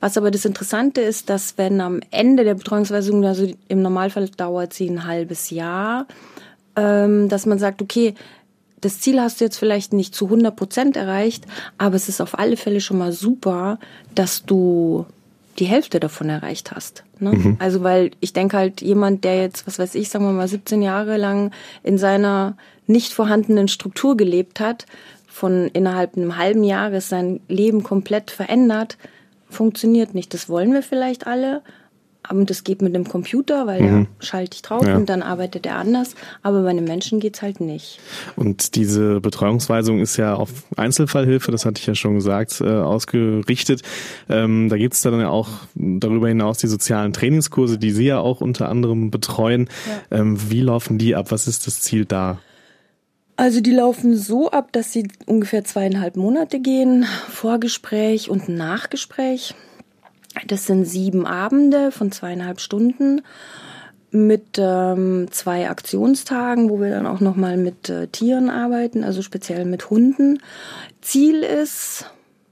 Was 0.00 0.16
aber 0.16 0.30
das 0.30 0.44
Interessante 0.44 1.00
ist, 1.00 1.28
dass 1.28 1.58
wenn 1.58 1.80
am 1.80 2.00
Ende 2.10 2.44
der 2.44 2.54
Betreuungsweisung, 2.54 3.24
also 3.24 3.46
im 3.68 3.82
Normalfall 3.82 4.28
dauert 4.30 4.72
sie 4.72 4.88
ein 4.88 5.06
halbes 5.06 5.50
Jahr, 5.50 6.06
ähm, 6.74 7.28
dass 7.28 7.46
man 7.46 7.58
sagt, 7.58 7.82
okay, 7.82 8.14
das 8.80 9.00
Ziel 9.00 9.20
hast 9.20 9.40
du 9.40 9.44
jetzt 9.44 9.58
vielleicht 9.58 9.92
nicht 9.92 10.14
zu 10.14 10.24
100 10.24 10.56
Prozent 10.56 10.96
erreicht, 10.96 11.44
aber 11.78 11.94
es 11.94 12.08
ist 12.08 12.20
auf 12.20 12.38
alle 12.38 12.56
Fälle 12.56 12.80
schon 12.80 12.98
mal 12.98 13.12
super, 13.12 13.78
dass 14.14 14.44
du 14.44 15.06
die 15.58 15.66
Hälfte 15.66 16.00
davon 16.00 16.28
erreicht 16.28 16.72
hast. 16.72 17.04
Ne? 17.18 17.32
Mhm. 17.32 17.56
Also 17.58 17.82
weil 17.82 18.12
ich 18.20 18.32
denke 18.32 18.56
halt, 18.56 18.80
jemand, 18.80 19.24
der 19.24 19.40
jetzt, 19.40 19.66
was 19.66 19.78
weiß 19.78 19.94
ich, 19.94 20.08
sagen 20.08 20.24
wir 20.24 20.32
mal, 20.32 20.48
17 20.48 20.82
Jahre 20.82 21.16
lang 21.16 21.50
in 21.82 21.98
seiner 21.98 22.56
nicht 22.86 23.12
vorhandenen 23.12 23.68
Struktur 23.68 24.16
gelebt 24.16 24.60
hat, 24.60 24.86
von 25.28 25.68
innerhalb 25.72 26.16
einem 26.16 26.36
halben 26.36 26.62
Jahres 26.64 27.08
sein 27.08 27.40
Leben 27.48 27.82
komplett 27.82 28.30
verändert, 28.30 28.98
funktioniert 29.48 30.14
nicht. 30.14 30.34
Das 30.34 30.48
wollen 30.48 30.72
wir 30.72 30.82
vielleicht 30.82 31.26
alle, 31.26 31.62
und 32.30 32.50
das 32.50 32.64
geht 32.64 32.82
mit 32.82 32.94
dem 32.94 33.08
Computer, 33.08 33.66
weil 33.66 33.82
mhm. 33.82 34.00
ja 34.02 34.06
schalte 34.20 34.54
ich 34.54 34.62
drauf 34.62 34.86
ja. 34.86 34.96
und 34.96 35.08
dann 35.08 35.22
arbeitet 35.22 35.66
er 35.66 35.76
anders. 35.76 36.14
Aber 36.42 36.62
bei 36.62 36.70
einem 36.70 36.84
Menschen 36.84 37.20
geht's 37.20 37.42
halt 37.42 37.60
nicht. 37.60 38.00
Und 38.36 38.76
diese 38.76 39.20
Betreuungsweisung 39.20 40.00
ist 40.00 40.16
ja 40.16 40.34
auf 40.34 40.50
Einzelfallhilfe, 40.76 41.50
das 41.50 41.66
hatte 41.66 41.80
ich 41.80 41.86
ja 41.86 41.94
schon 41.94 42.14
gesagt, 42.14 42.60
äh, 42.60 42.68
ausgerichtet. 42.68 43.82
Ähm, 44.28 44.68
da 44.68 44.76
gibt's 44.76 45.02
dann 45.02 45.18
ja 45.18 45.28
auch 45.28 45.48
darüber 45.74 46.28
hinaus 46.28 46.58
die 46.58 46.68
sozialen 46.68 47.12
Trainingskurse, 47.12 47.78
die 47.78 47.90
Sie 47.90 48.06
ja 48.06 48.18
auch 48.18 48.40
unter 48.40 48.68
anderem 48.68 49.10
betreuen. 49.10 49.68
Ja. 50.10 50.20
Ähm, 50.20 50.50
wie 50.50 50.60
laufen 50.60 50.98
die 50.98 51.16
ab? 51.16 51.30
Was 51.30 51.48
ist 51.48 51.66
das 51.66 51.80
Ziel 51.80 52.04
da? 52.04 52.38
Also 53.36 53.60
die 53.60 53.72
laufen 53.72 54.14
so 54.14 54.50
ab, 54.50 54.72
dass 54.72 54.92
sie 54.92 55.08
ungefähr 55.26 55.64
zweieinhalb 55.64 56.16
Monate 56.16 56.60
gehen, 56.60 57.06
Vorgespräch 57.28 58.30
und 58.30 58.48
Nachgespräch. 58.48 59.54
Das 60.46 60.66
sind 60.66 60.84
sieben 60.84 61.26
Abende 61.26 61.92
von 61.92 62.10
zweieinhalb 62.12 62.60
Stunden 62.60 63.22
mit 64.10 64.58
ähm, 64.58 65.28
zwei 65.30 65.70
Aktionstagen, 65.70 66.68
wo 66.68 66.80
wir 66.80 66.90
dann 66.90 67.06
auch 67.06 67.20
nochmal 67.20 67.56
mit 67.56 67.88
äh, 67.88 68.08
Tieren 68.08 68.50
arbeiten, 68.50 69.04
also 69.04 69.22
speziell 69.22 69.64
mit 69.64 69.88
Hunden. 69.88 70.40
Ziel 71.00 71.42
ist, 71.42 72.10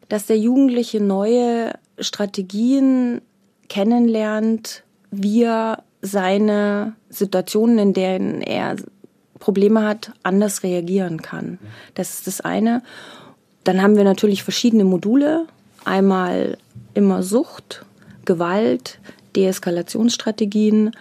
dass 0.09 0.27
der 0.27 0.39
Jugendliche 0.39 1.01
neue 1.01 1.75
Strategien 1.99 3.21
kennenlernt, 3.69 4.85
wie 5.11 5.45
er 5.45 5.85
seine 6.01 6.95
Situationen, 7.11 7.79
in 7.79 7.93
denen 7.93 8.41
er 8.41 8.77
Probleme 9.39 9.85
hat, 9.85 10.13
anders 10.23 10.63
reagieren 10.63 11.21
kann. 11.21 11.59
Das 11.95 12.11
ist 12.11 12.27
das 12.27 12.41
eine. 12.41 12.83
Dann 13.65 13.83
haben 13.83 13.97
wir 13.97 14.05
natürlich 14.05 14.43
verschiedene 14.43 14.85
Module. 14.85 15.47
Einmal 15.85 16.59
immer 16.95 17.23
Sucht, 17.23 17.85
Gewalt, 18.25 18.99
Deeskalationsstrategien. 19.37 20.93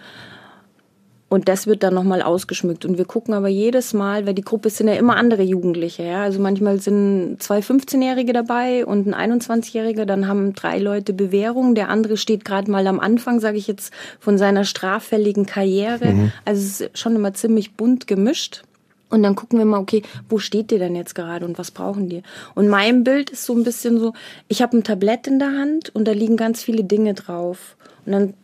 Und 1.28 1.48
das 1.48 1.68
wird 1.68 1.84
dann 1.84 1.94
nochmal 1.94 2.22
ausgeschmückt. 2.22 2.84
Und 2.84 2.98
wir 2.98 3.04
gucken 3.04 3.34
aber 3.34 3.46
jedes 3.46 3.94
Mal, 3.94 4.26
weil 4.26 4.34
die 4.34 4.42
Gruppe 4.42 4.68
sind 4.68 4.88
ja 4.88 4.94
immer 4.94 5.16
andere 5.16 5.42
Jugendliche. 5.42 6.02
Ja? 6.02 6.22
Also 6.22 6.40
manchmal 6.40 6.80
sind 6.80 7.36
zwei 7.38 7.60
15-Jährige 7.60 8.32
dabei 8.32 8.84
und 8.84 9.06
ein 9.06 9.40
21-Jähriger. 9.40 10.06
Dann 10.06 10.26
haben 10.26 10.54
drei 10.54 10.78
Leute 10.80 11.12
Bewährung. 11.12 11.76
Der 11.76 11.88
andere 11.88 12.16
steht 12.16 12.44
gerade 12.44 12.68
mal 12.68 12.84
am 12.88 12.98
Anfang, 12.98 13.38
sage 13.38 13.58
ich 13.58 13.68
jetzt, 13.68 13.94
von 14.18 14.38
seiner 14.38 14.64
straffälligen 14.64 15.46
Karriere. 15.46 16.14
Mhm. 16.14 16.32
Also 16.44 16.62
es 16.62 16.80
ist 16.80 16.98
schon 16.98 17.14
immer 17.14 17.32
ziemlich 17.32 17.74
bunt 17.74 18.08
gemischt. 18.08 18.64
Und 19.10 19.22
dann 19.22 19.34
gucken 19.34 19.58
wir 19.58 19.66
mal, 19.66 19.80
okay, 19.80 20.02
wo 20.28 20.38
steht 20.38 20.70
ihr 20.72 20.78
denn 20.78 20.94
jetzt 20.94 21.14
gerade 21.14 21.44
und 21.44 21.58
was 21.58 21.72
brauchen 21.72 22.08
die? 22.08 22.22
Und 22.54 22.68
mein 22.68 23.04
Bild 23.04 23.30
ist 23.30 23.44
so 23.44 23.54
ein 23.54 23.64
bisschen 23.64 23.98
so, 23.98 24.12
ich 24.48 24.62
habe 24.62 24.76
ein 24.76 24.84
Tablett 24.84 25.26
in 25.26 25.38
der 25.38 25.52
Hand 25.52 25.90
und 25.94 26.06
da 26.06 26.12
liegen 26.12 26.36
ganz 26.36 26.62
viele 26.62 26.84
Dinge 26.84 27.14
drauf. 27.14 27.76
Und 28.06 28.12
dann 28.12 28.34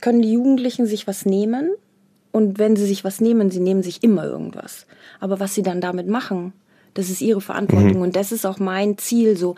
können 0.00 0.22
die 0.22 0.32
Jugendlichen 0.32 0.86
sich 0.86 1.06
was 1.06 1.24
nehmen 1.24 1.70
und 2.32 2.58
wenn 2.58 2.76
sie 2.76 2.86
sich 2.86 3.02
was 3.02 3.20
nehmen, 3.20 3.50
sie 3.50 3.60
nehmen 3.60 3.82
sich 3.82 4.02
immer 4.02 4.24
irgendwas. 4.24 4.86
Aber 5.18 5.40
was 5.40 5.54
sie 5.54 5.62
dann 5.62 5.80
damit 5.80 6.06
machen, 6.06 6.52
das 6.94 7.10
ist 7.10 7.20
ihre 7.20 7.40
Verantwortung. 7.40 7.96
Mhm. 7.96 8.02
Und 8.02 8.16
das 8.16 8.32
ist 8.32 8.46
auch 8.46 8.58
mein 8.58 8.98
Ziel, 8.98 9.36
so, 9.36 9.56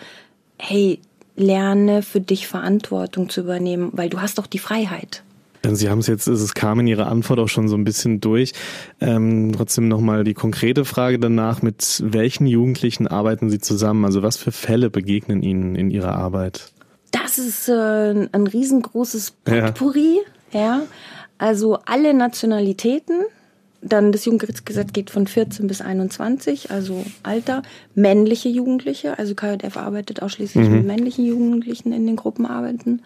hey, 0.59 1.01
lerne 1.37 2.03
für 2.03 2.21
dich 2.21 2.47
Verantwortung 2.47 3.29
zu 3.29 3.41
übernehmen, 3.41 3.91
weil 3.95 4.11
du 4.11 4.21
hast 4.21 4.39
doch 4.39 4.47
die 4.47 4.59
Freiheit. 4.59 5.23
Sie 5.65 5.89
haben 5.89 6.01
es 6.01 6.07
jetzt, 6.07 6.27
es 6.27 6.55
kam 6.55 6.81
in 6.81 6.87
Ihrer 6.87 7.07
Antwort 7.07 7.39
auch 7.39 7.49
schon 7.49 7.69
so 7.69 7.77
ein 7.77 7.85
bisschen 7.85 8.21
durch. 8.21 8.53
Ähm, 9.01 9.53
trotzdem 9.55 9.89
nochmal 9.89 10.25
die 10.25 10.35
konkrete 10.35 10.85
Frage 10.85 11.19
danach, 11.19 11.63
mit 11.63 12.03
welchen 12.05 12.47
Jugendlichen 12.47 13.07
arbeiten 13.07 13.51
Sie 13.51 13.59
zusammen? 13.59 14.05
Also 14.05 14.23
was 14.23 14.37
für 14.37 14.53
Fälle 14.53 14.91
begegnen 14.91 15.43
Ihnen 15.43 15.75
in 15.77 15.91
Ihrer 15.91 16.15
Arbeit? 16.15 16.73
Das 17.13 17.39
ist 17.39 17.69
äh, 17.69 18.29
ein 18.33 18.47
riesengroßes 18.47 19.33
Potpourri, 19.45 20.19
ja. 20.53 20.61
ja. 20.61 20.83
Also 21.39 21.79
alle 21.87 22.15
Nationalitäten, 22.15 23.23
dann 23.83 24.13
das 24.13 24.25
Jugendgerichtsgesetz 24.25 24.93
geht 24.93 25.11
von 25.11 25.27
14 25.27 25.67
bis 25.67 25.81
21, 25.81 26.71
also 26.71 27.05
Alter. 27.25 27.63
Männliche 27.95 28.49
Jugendliche, 28.49 29.19
also 29.19 29.35
KJF 29.35 29.77
arbeitet 29.77 30.23
ausschließlich 30.23 30.69
mhm. 30.69 30.75
mit 30.77 30.87
männlichen 30.87 31.25
Jugendlichen 31.25 31.93
in 31.93 32.07
den 32.07 32.17
Gruppenarbeiten. 32.17 33.03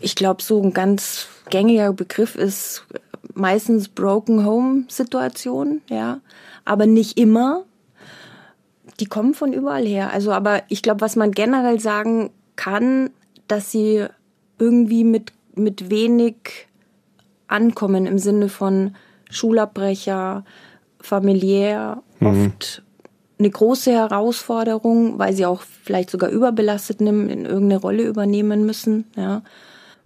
Ich 0.00 0.14
glaube, 0.14 0.42
so 0.42 0.60
ein 0.62 0.72
ganz 0.72 1.28
gängiger 1.50 1.92
Begriff 1.92 2.34
ist 2.34 2.84
meistens 3.34 3.88
Broken 3.88 4.44
Home 4.44 4.84
Situation, 4.88 5.82
ja, 5.88 6.20
aber 6.64 6.86
nicht 6.86 7.18
immer. 7.18 7.64
Die 9.00 9.06
kommen 9.06 9.34
von 9.34 9.52
überall 9.52 9.84
her. 9.84 10.12
Also, 10.12 10.32
aber 10.32 10.62
ich 10.68 10.82
glaube, 10.82 11.00
was 11.00 11.16
man 11.16 11.32
generell 11.32 11.80
sagen 11.80 12.30
kann, 12.54 13.10
dass 13.48 13.72
sie 13.72 14.06
irgendwie 14.58 15.04
mit, 15.04 15.32
mit 15.54 15.90
wenig 15.90 16.68
ankommen 17.48 18.06
im 18.06 18.18
Sinne 18.18 18.48
von 18.48 18.94
Schulabbrecher, 19.30 20.44
familiär, 21.00 22.02
mhm. 22.20 22.26
oft 22.26 22.82
eine 23.38 23.50
große 23.50 23.90
Herausforderung, 23.90 25.18
weil 25.18 25.34
sie 25.34 25.44
auch 25.44 25.62
vielleicht 25.62 26.10
sogar 26.10 26.30
überbelastet 26.30 27.00
in 27.00 27.28
irgendeine 27.28 27.80
Rolle 27.80 28.04
übernehmen 28.04 28.64
müssen. 28.64 29.06
Ja. 29.16 29.42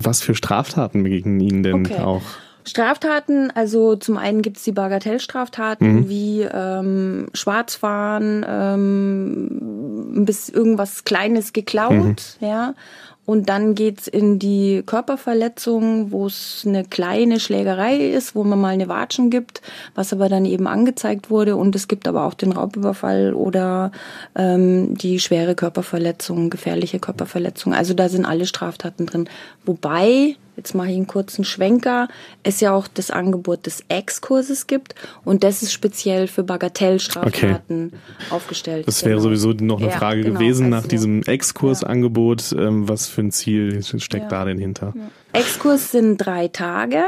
Was 0.01 0.23
für 0.23 0.35
Straftaten 0.35 1.03
begegnen 1.03 1.41
Ihnen 1.41 1.63
denn 1.63 1.87
okay. 1.87 2.01
auch? 2.01 2.23
Straftaten, 2.65 3.51
also 3.51 3.97
zum 3.97 4.19
einen 4.19 4.43
gibt 4.43 4.59
es 4.59 4.65
die 4.65 4.73
Bagatellstraftaten 4.73 5.95
mhm. 5.95 6.09
wie 6.09 6.43
ähm, 6.43 7.29
Schwarzfahren, 7.33 8.45
ähm, 8.47 10.25
bis 10.25 10.49
irgendwas 10.49 11.05
Kleines 11.05 11.53
geklaut, 11.53 12.37
mhm. 12.41 12.47
ja. 12.47 12.75
Und 13.29 13.51
dann 13.51 13.75
geht's 13.75 14.09
in 14.09 14.39
die 14.39 14.83
Körperverletzung, 14.87 16.13
wo 16.13 16.25
es 16.25 16.65
eine 16.67 16.83
kleine 16.83 17.41
Schlägerei 17.41 17.99
ist, 17.99 18.35
wo 18.35 18.43
man 18.43 18.59
mal 18.59 18.69
eine 18.73 18.89
Watschen 18.89 19.29
gibt, 19.29 19.61
was 19.95 20.15
aber 20.15 20.31
dann 20.31 20.47
eben 20.47 20.67
angezeigt 20.67 21.29
wurde. 21.29 21.57
Und 21.57 21.77
es 21.77 21.89
gibt 21.89 22.09
aber 22.09 22.25
auch 22.25 22.33
den 22.33 22.53
Raubüberfall 22.53 23.35
oder 23.35 23.93
ähm, 24.35 24.97
die 24.97 25.21
schwere 25.21 25.55
Körperverletzung, 25.55 26.49
gefährliche 26.49 27.01
Körperverletzung. 27.01 27.75
Also 27.75 27.93
da 27.93 28.09
sind 28.09 28.25
alle 28.25 28.47
Straftaten 28.47 29.05
drin. 29.05 29.29
Wobei 29.67 30.37
jetzt 30.59 30.75
mache 30.75 30.89
ich 30.89 30.97
einen 30.97 31.07
kurzen 31.07 31.45
Schwenker, 31.45 32.09
es 32.43 32.61
ja 32.61 32.73
auch 32.75 32.89
das 32.89 33.11
Angebot 33.11 33.65
des 33.65 33.85
Ex-Kurses 33.89 34.67
gibt 34.67 34.95
und 35.25 35.45
das 35.45 35.63
ist 35.63 35.73
speziell 35.73 36.27
für 36.27 36.43
Bagatellstraftaten 36.43 37.93
okay. 37.93 38.35
aufgestellt. 38.35 38.87
Das 38.89 39.05
wäre 39.05 39.15
genau. 39.15 39.23
sowieso 39.23 39.53
noch 39.53 39.79
eine 39.79 39.91
ja, 39.91 39.97
Frage 39.97 40.23
genau. 40.23 40.39
gewesen 40.39 40.75
also, 40.75 40.77
nach 40.77 40.89
diesem 40.89 41.23
Ex-Kursangebot. 41.23 42.51
Ja. 42.51 42.63
Ähm, 42.67 42.89
was 42.89 43.07
für 43.07 43.23
ein 43.23 43.31
Ziel 43.31 43.83
steckt 43.83 44.25
ja. 44.25 44.29
da 44.29 44.45
denn 44.45 44.59
hinter? 44.59 44.95
Ex-Kurs 45.33 45.93
sind 45.93 46.19
drei 46.19 46.49
Tage 46.49 47.05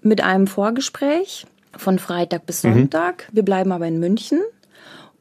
mit 0.00 0.22
einem 0.22 0.46
Vorgespräch 0.46 1.46
von 1.76 1.98
Freitag 1.98 2.46
bis 2.46 2.64
mhm. 2.64 2.72
Sonntag. 2.74 3.28
Mhm. 3.30 3.36
Wir 3.36 3.42
bleiben 3.44 3.72
aber 3.72 3.86
in 3.86 4.00
München 4.00 4.40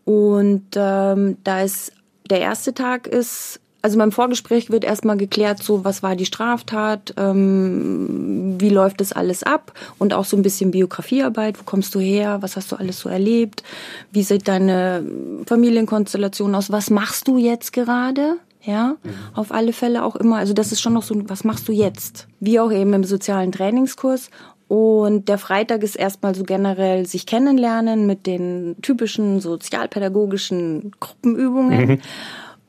und 0.06 0.66
ähm, 0.76 1.38
da 1.44 1.62
ist 1.62 1.92
der 2.30 2.40
erste 2.40 2.74
Tag 2.74 3.06
ist 3.06 3.60
also 3.88 4.00
beim 4.00 4.12
Vorgespräch 4.12 4.70
wird 4.70 4.84
erstmal 4.84 5.16
geklärt, 5.16 5.64
so 5.64 5.86
was 5.86 6.04
war 6.04 6.18
die 6.18 6.26
Straftat, 6.26 7.14
ähm, 7.16 8.58
wie 8.60 8.68
läuft 8.68 9.00
das 9.00 9.14
alles 9.14 9.44
ab 9.44 9.72
und 9.98 10.14
auch 10.14 10.26
so 10.26 10.36
ein 10.36 10.42
bisschen 10.42 10.72
Biografiearbeit, 10.72 11.58
wo 11.58 11.64
kommst 11.64 11.96
du 11.96 12.02
her, 12.02 12.42
was 12.42 12.58
hast 12.58 12.70
du 12.70 12.76
alles 12.76 13.00
so 13.00 13.08
erlebt, 13.08 13.64
wie 14.12 14.24
sieht 14.24 14.50
deine 14.50 15.06
Familienkonstellation 15.46 16.54
aus, 16.54 16.70
was 16.70 16.90
machst 16.90 17.30
du 17.30 17.38
jetzt 17.38 17.72
gerade? 17.72 18.36
Ja, 18.62 18.98
mhm. 19.02 19.10
auf 19.36 19.54
alle 19.54 19.72
Fälle 19.72 20.04
auch 20.04 20.18
immer. 20.18 20.36
Also 20.36 20.52
das 20.52 20.74
ist 20.74 20.82
schon 20.82 20.92
noch 20.92 21.04
so, 21.04 21.16
was 21.30 21.46
machst 21.46 21.70
du 21.70 21.72
jetzt? 21.72 22.28
Wie 22.42 22.60
auch 22.60 22.74
eben 22.74 22.92
im 22.92 23.06
sozialen 23.06 23.54
Trainingskurs. 23.54 24.30
Und 24.68 25.30
der 25.30 25.38
Freitag 25.38 25.82
ist 25.84 25.96
erstmal 25.96 26.36
so 26.36 26.44
generell 26.44 27.06
sich 27.06 27.26
kennenlernen 27.26 28.06
mit 28.06 28.28
den 28.28 28.76
typischen 28.82 29.40
sozialpädagogischen 29.40 30.92
Gruppenübungen. 31.00 31.88
Mhm. 31.88 32.00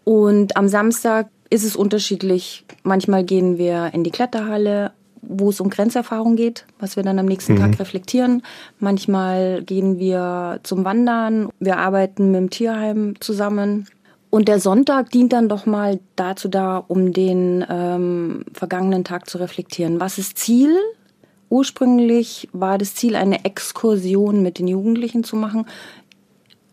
Und 0.08 0.56
am 0.56 0.68
Samstag 0.68 1.28
ist 1.50 1.66
es 1.66 1.76
unterschiedlich. 1.76 2.64
Manchmal 2.82 3.24
gehen 3.24 3.58
wir 3.58 3.90
in 3.92 4.04
die 4.04 4.10
Kletterhalle, 4.10 4.92
wo 5.20 5.50
es 5.50 5.60
um 5.60 5.68
Grenzerfahrung 5.68 6.34
geht, 6.34 6.64
was 6.78 6.96
wir 6.96 7.02
dann 7.02 7.18
am 7.18 7.26
nächsten 7.26 7.56
mhm. 7.56 7.58
Tag 7.58 7.78
reflektieren. 7.78 8.40
Manchmal 8.78 9.62
gehen 9.64 9.98
wir 9.98 10.60
zum 10.62 10.86
Wandern. 10.86 11.50
Wir 11.60 11.76
arbeiten 11.76 12.30
mit 12.30 12.40
dem 12.40 12.48
Tierheim 12.48 13.16
zusammen. 13.20 13.86
Und 14.30 14.48
der 14.48 14.60
Sonntag 14.60 15.10
dient 15.10 15.34
dann 15.34 15.50
doch 15.50 15.66
mal 15.66 16.00
dazu 16.16 16.48
da, 16.48 16.78
um 16.78 17.12
den 17.12 17.62
ähm, 17.68 18.46
vergangenen 18.54 19.04
Tag 19.04 19.28
zu 19.28 19.36
reflektieren. 19.36 20.00
Was 20.00 20.16
ist 20.16 20.38
Ziel? 20.38 20.74
Ursprünglich 21.50 22.48
war 22.54 22.78
das 22.78 22.94
Ziel, 22.94 23.14
eine 23.14 23.44
Exkursion 23.44 24.42
mit 24.42 24.58
den 24.58 24.68
Jugendlichen 24.68 25.22
zu 25.22 25.36
machen 25.36 25.66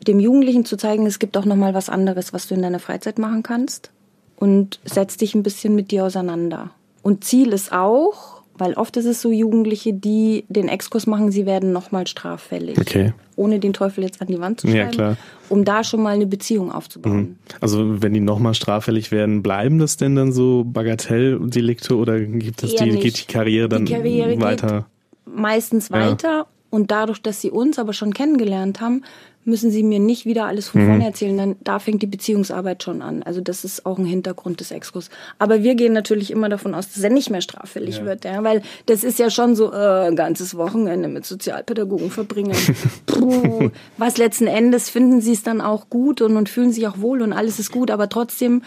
dem 0.07 0.19
Jugendlichen 0.19 0.65
zu 0.65 0.77
zeigen, 0.77 1.05
es 1.05 1.19
gibt 1.19 1.37
auch 1.37 1.45
noch 1.45 1.55
mal 1.55 1.73
was 1.73 1.89
anderes, 1.89 2.33
was 2.33 2.47
du 2.47 2.55
in 2.55 2.61
deiner 2.61 2.79
Freizeit 2.79 3.19
machen 3.19 3.43
kannst 3.43 3.91
und 4.35 4.79
setz 4.85 5.17
dich 5.17 5.35
ein 5.35 5.43
bisschen 5.43 5.75
mit 5.75 5.91
dir 5.91 6.05
auseinander. 6.05 6.71
Und 7.01 7.23
Ziel 7.23 7.53
ist 7.53 7.71
auch, 7.71 8.41
weil 8.57 8.73
oft 8.73 8.95
ist 8.97 9.05
es 9.05 9.21
so 9.21 9.31
Jugendliche, 9.31 9.93
die 9.93 10.45
den 10.47 10.69
Exkurs 10.69 11.07
machen, 11.07 11.31
sie 11.31 11.45
werden 11.45 11.71
noch 11.71 11.91
mal 11.91 12.07
straffällig. 12.07 12.79
Okay. 12.79 13.13
Ohne 13.35 13.59
den 13.59 13.73
Teufel 13.73 14.03
jetzt 14.03 14.21
an 14.21 14.27
die 14.27 14.39
Wand 14.39 14.61
zu 14.61 14.67
schreiben. 14.67 14.79
Ja, 14.79 14.87
klar. 14.89 15.17
Um 15.49 15.65
da 15.65 15.83
schon 15.83 16.01
mal 16.01 16.15
eine 16.15 16.25
Beziehung 16.25 16.71
aufzubauen. 16.71 17.17
Mhm. 17.17 17.35
Also 17.59 18.01
wenn 18.01 18.13
die 18.13 18.21
noch 18.21 18.39
mal 18.39 18.53
straffällig 18.53 19.11
werden, 19.11 19.43
bleiben 19.43 19.77
das 19.77 19.97
denn 19.97 20.15
dann 20.15 20.31
so 20.31 20.63
Bagatelldelikte 20.65 21.95
oder 21.95 22.19
gibt 22.19 22.63
es 22.63 22.75
die, 22.75 22.89
geht 22.91 23.19
die 23.19 23.31
Karriere 23.31 23.69
dann 23.69 23.85
die 23.85 23.93
Karriere 23.93 24.39
weiter? 24.39 24.85
meistens 25.25 25.91
weiter. 25.91 26.29
Ja. 26.29 26.47
Und 26.69 26.91
dadurch, 26.91 27.21
dass 27.21 27.41
sie 27.41 27.51
uns 27.51 27.79
aber 27.79 27.93
schon 27.93 28.13
kennengelernt 28.13 28.81
haben, 28.81 29.03
müssen 29.45 29.71
sie 29.71 29.83
mir 29.83 29.99
nicht 29.99 30.25
wieder 30.25 30.45
alles 30.45 30.69
von 30.69 30.81
vorne 30.81 30.99
mhm. 30.99 31.05
erzählen, 31.05 31.37
dann 31.37 31.55
da 31.63 31.79
fängt 31.79 32.01
die 32.01 32.07
Beziehungsarbeit 32.07 32.83
schon 32.83 33.01
an. 33.01 33.23
Also 33.23 33.41
das 33.41 33.63
ist 33.63 33.85
auch 33.85 33.97
ein 33.97 34.05
Hintergrund 34.05 34.59
des 34.59 34.71
Exkurs. 34.71 35.09
Aber 35.39 35.63
wir 35.63 35.75
gehen 35.75 35.93
natürlich 35.93 36.31
immer 36.31 36.49
davon 36.49 36.73
aus, 36.73 36.91
dass 36.91 37.03
er 37.03 37.11
nicht 37.11 37.29
mehr 37.29 37.41
straffällig 37.41 37.99
ja. 37.99 38.05
wird, 38.05 38.25
ja, 38.25 38.43
weil 38.43 38.61
das 38.87 39.03
ist 39.03 39.19
ja 39.19 39.29
schon 39.29 39.55
so 39.55 39.71
äh, 39.71 40.07
ein 40.07 40.15
ganzes 40.15 40.57
Wochenende 40.57 41.07
mit 41.07 41.25
Sozialpädagogen 41.25 42.09
verbringen. 42.09 42.55
Puh, 43.05 43.69
was 43.97 44.17
letzten 44.17 44.47
Endes 44.47 44.89
finden 44.89 45.21
sie 45.21 45.33
es 45.33 45.43
dann 45.43 45.61
auch 45.61 45.89
gut 45.89 46.21
und, 46.21 46.35
und 46.35 46.49
fühlen 46.49 46.71
sich 46.71 46.87
auch 46.87 46.99
wohl 46.99 47.21
und 47.21 47.31
alles 47.31 47.59
ist 47.59 47.71
gut, 47.71 47.91
aber 47.91 48.09
trotzdem 48.09 48.63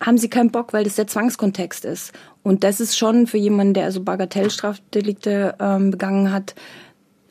haben 0.00 0.18
sie 0.18 0.28
keinen 0.28 0.50
Bock, 0.50 0.72
weil 0.72 0.84
das 0.84 0.96
der 0.96 1.06
Zwangskontext 1.06 1.84
ist. 1.84 2.12
Und 2.42 2.64
das 2.64 2.80
ist 2.80 2.98
schon 2.98 3.26
für 3.26 3.38
jemanden, 3.38 3.74
der 3.74 3.84
also 3.84 4.02
Bagatellstrafdelikte 4.02 5.54
ähm, 5.60 5.92
begangen 5.92 6.32
hat, 6.32 6.54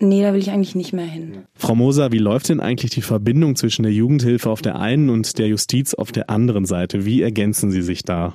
Nee, 0.02 0.24
da 0.24 0.34
will 0.34 0.40
ich 0.40 0.50
eigentlich 0.50 0.74
nicht 0.74 0.94
mehr 0.94 1.06
hin. 1.06 1.44
Frau 1.54 1.76
Moser, 1.76 2.12
wie 2.12 2.18
läuft 2.18 2.50
denn 2.50 2.60
eigentlich 2.60 2.90
die 2.90 3.04
Verbindung 3.04 3.56
zwischen 3.56 3.84
der 3.84 3.94
Jugendhilfe 3.94 4.50
auf 4.50 4.64
der 4.64 4.80
einen 4.80 5.12
und 5.12 5.38
der 5.38 5.48
Justiz 5.48 5.94
auf 5.94 6.12
der 6.12 6.30
anderen 6.30 6.66
Seite? 6.66 7.06
Wie 7.06 7.22
ergänzen 7.22 7.70
Sie 7.70 7.84
sich 7.84 8.04
da? 8.04 8.34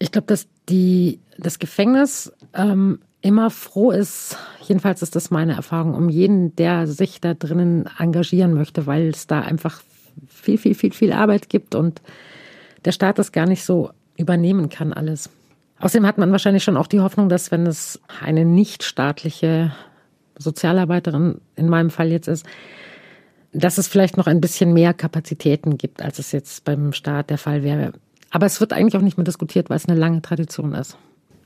Ich 0.00 0.10
glaube, 0.10 0.26
dass 0.26 0.48
die, 0.68 1.20
das 1.38 1.60
Gefängnis 1.60 2.32
ähm, 2.52 2.98
immer 3.20 3.50
froh 3.50 3.92
ist, 3.92 4.36
jedenfalls 4.66 5.02
ist 5.02 5.14
das 5.14 5.30
meine 5.30 5.54
Erfahrung, 5.54 5.94
um 5.94 6.08
jeden, 6.08 6.56
der 6.56 6.88
sich 6.88 7.20
da 7.20 7.32
drinnen 7.32 7.88
engagieren 7.96 8.52
möchte, 8.52 8.86
weil 8.86 9.08
es 9.08 9.28
da 9.28 9.40
einfach 9.40 9.82
viel, 10.28 10.58
viel, 10.58 10.74
viel, 10.74 10.92
viel 10.92 11.12
Arbeit 11.12 11.48
gibt 11.48 11.76
und 11.76 12.02
der 12.84 12.92
Staat 12.92 13.20
das 13.20 13.30
gar 13.30 13.46
nicht 13.46 13.64
so 13.64 13.90
übernehmen 14.16 14.68
kann 14.68 14.92
alles. 14.92 15.30
Außerdem 15.78 16.06
hat 16.06 16.18
man 16.18 16.32
wahrscheinlich 16.32 16.64
schon 16.64 16.76
auch 16.76 16.86
die 16.88 17.00
Hoffnung, 17.00 17.28
dass 17.28 17.52
wenn 17.52 17.66
es 17.66 18.00
eine 18.20 18.44
nichtstaatliche 18.44 19.72
Sozialarbeiterin 20.38 21.40
in 21.56 21.68
meinem 21.68 21.90
Fall 21.90 22.10
jetzt 22.10 22.28
ist, 22.28 22.46
dass 23.52 23.78
es 23.78 23.86
vielleicht 23.86 24.16
noch 24.16 24.26
ein 24.26 24.40
bisschen 24.40 24.72
mehr 24.72 24.92
Kapazitäten 24.92 25.78
gibt, 25.78 26.02
als 26.02 26.18
es 26.18 26.32
jetzt 26.32 26.64
beim 26.64 26.92
Staat 26.92 27.30
der 27.30 27.38
Fall 27.38 27.62
wäre. 27.62 27.92
Aber 28.30 28.46
es 28.46 28.60
wird 28.60 28.72
eigentlich 28.72 28.96
auch 28.96 29.04
nicht 29.04 29.16
mehr 29.16 29.24
diskutiert, 29.24 29.70
weil 29.70 29.76
es 29.76 29.88
eine 29.88 29.98
lange 29.98 30.20
Tradition 30.20 30.74
ist. 30.74 30.98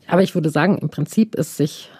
Aber 0.07 0.23
ich 0.23 0.35
würde 0.35 0.49
sagen, 0.49 0.78
im 0.78 0.88
Prinzip 0.88 1.35
ist 1.35 1.59
sich 1.59 1.90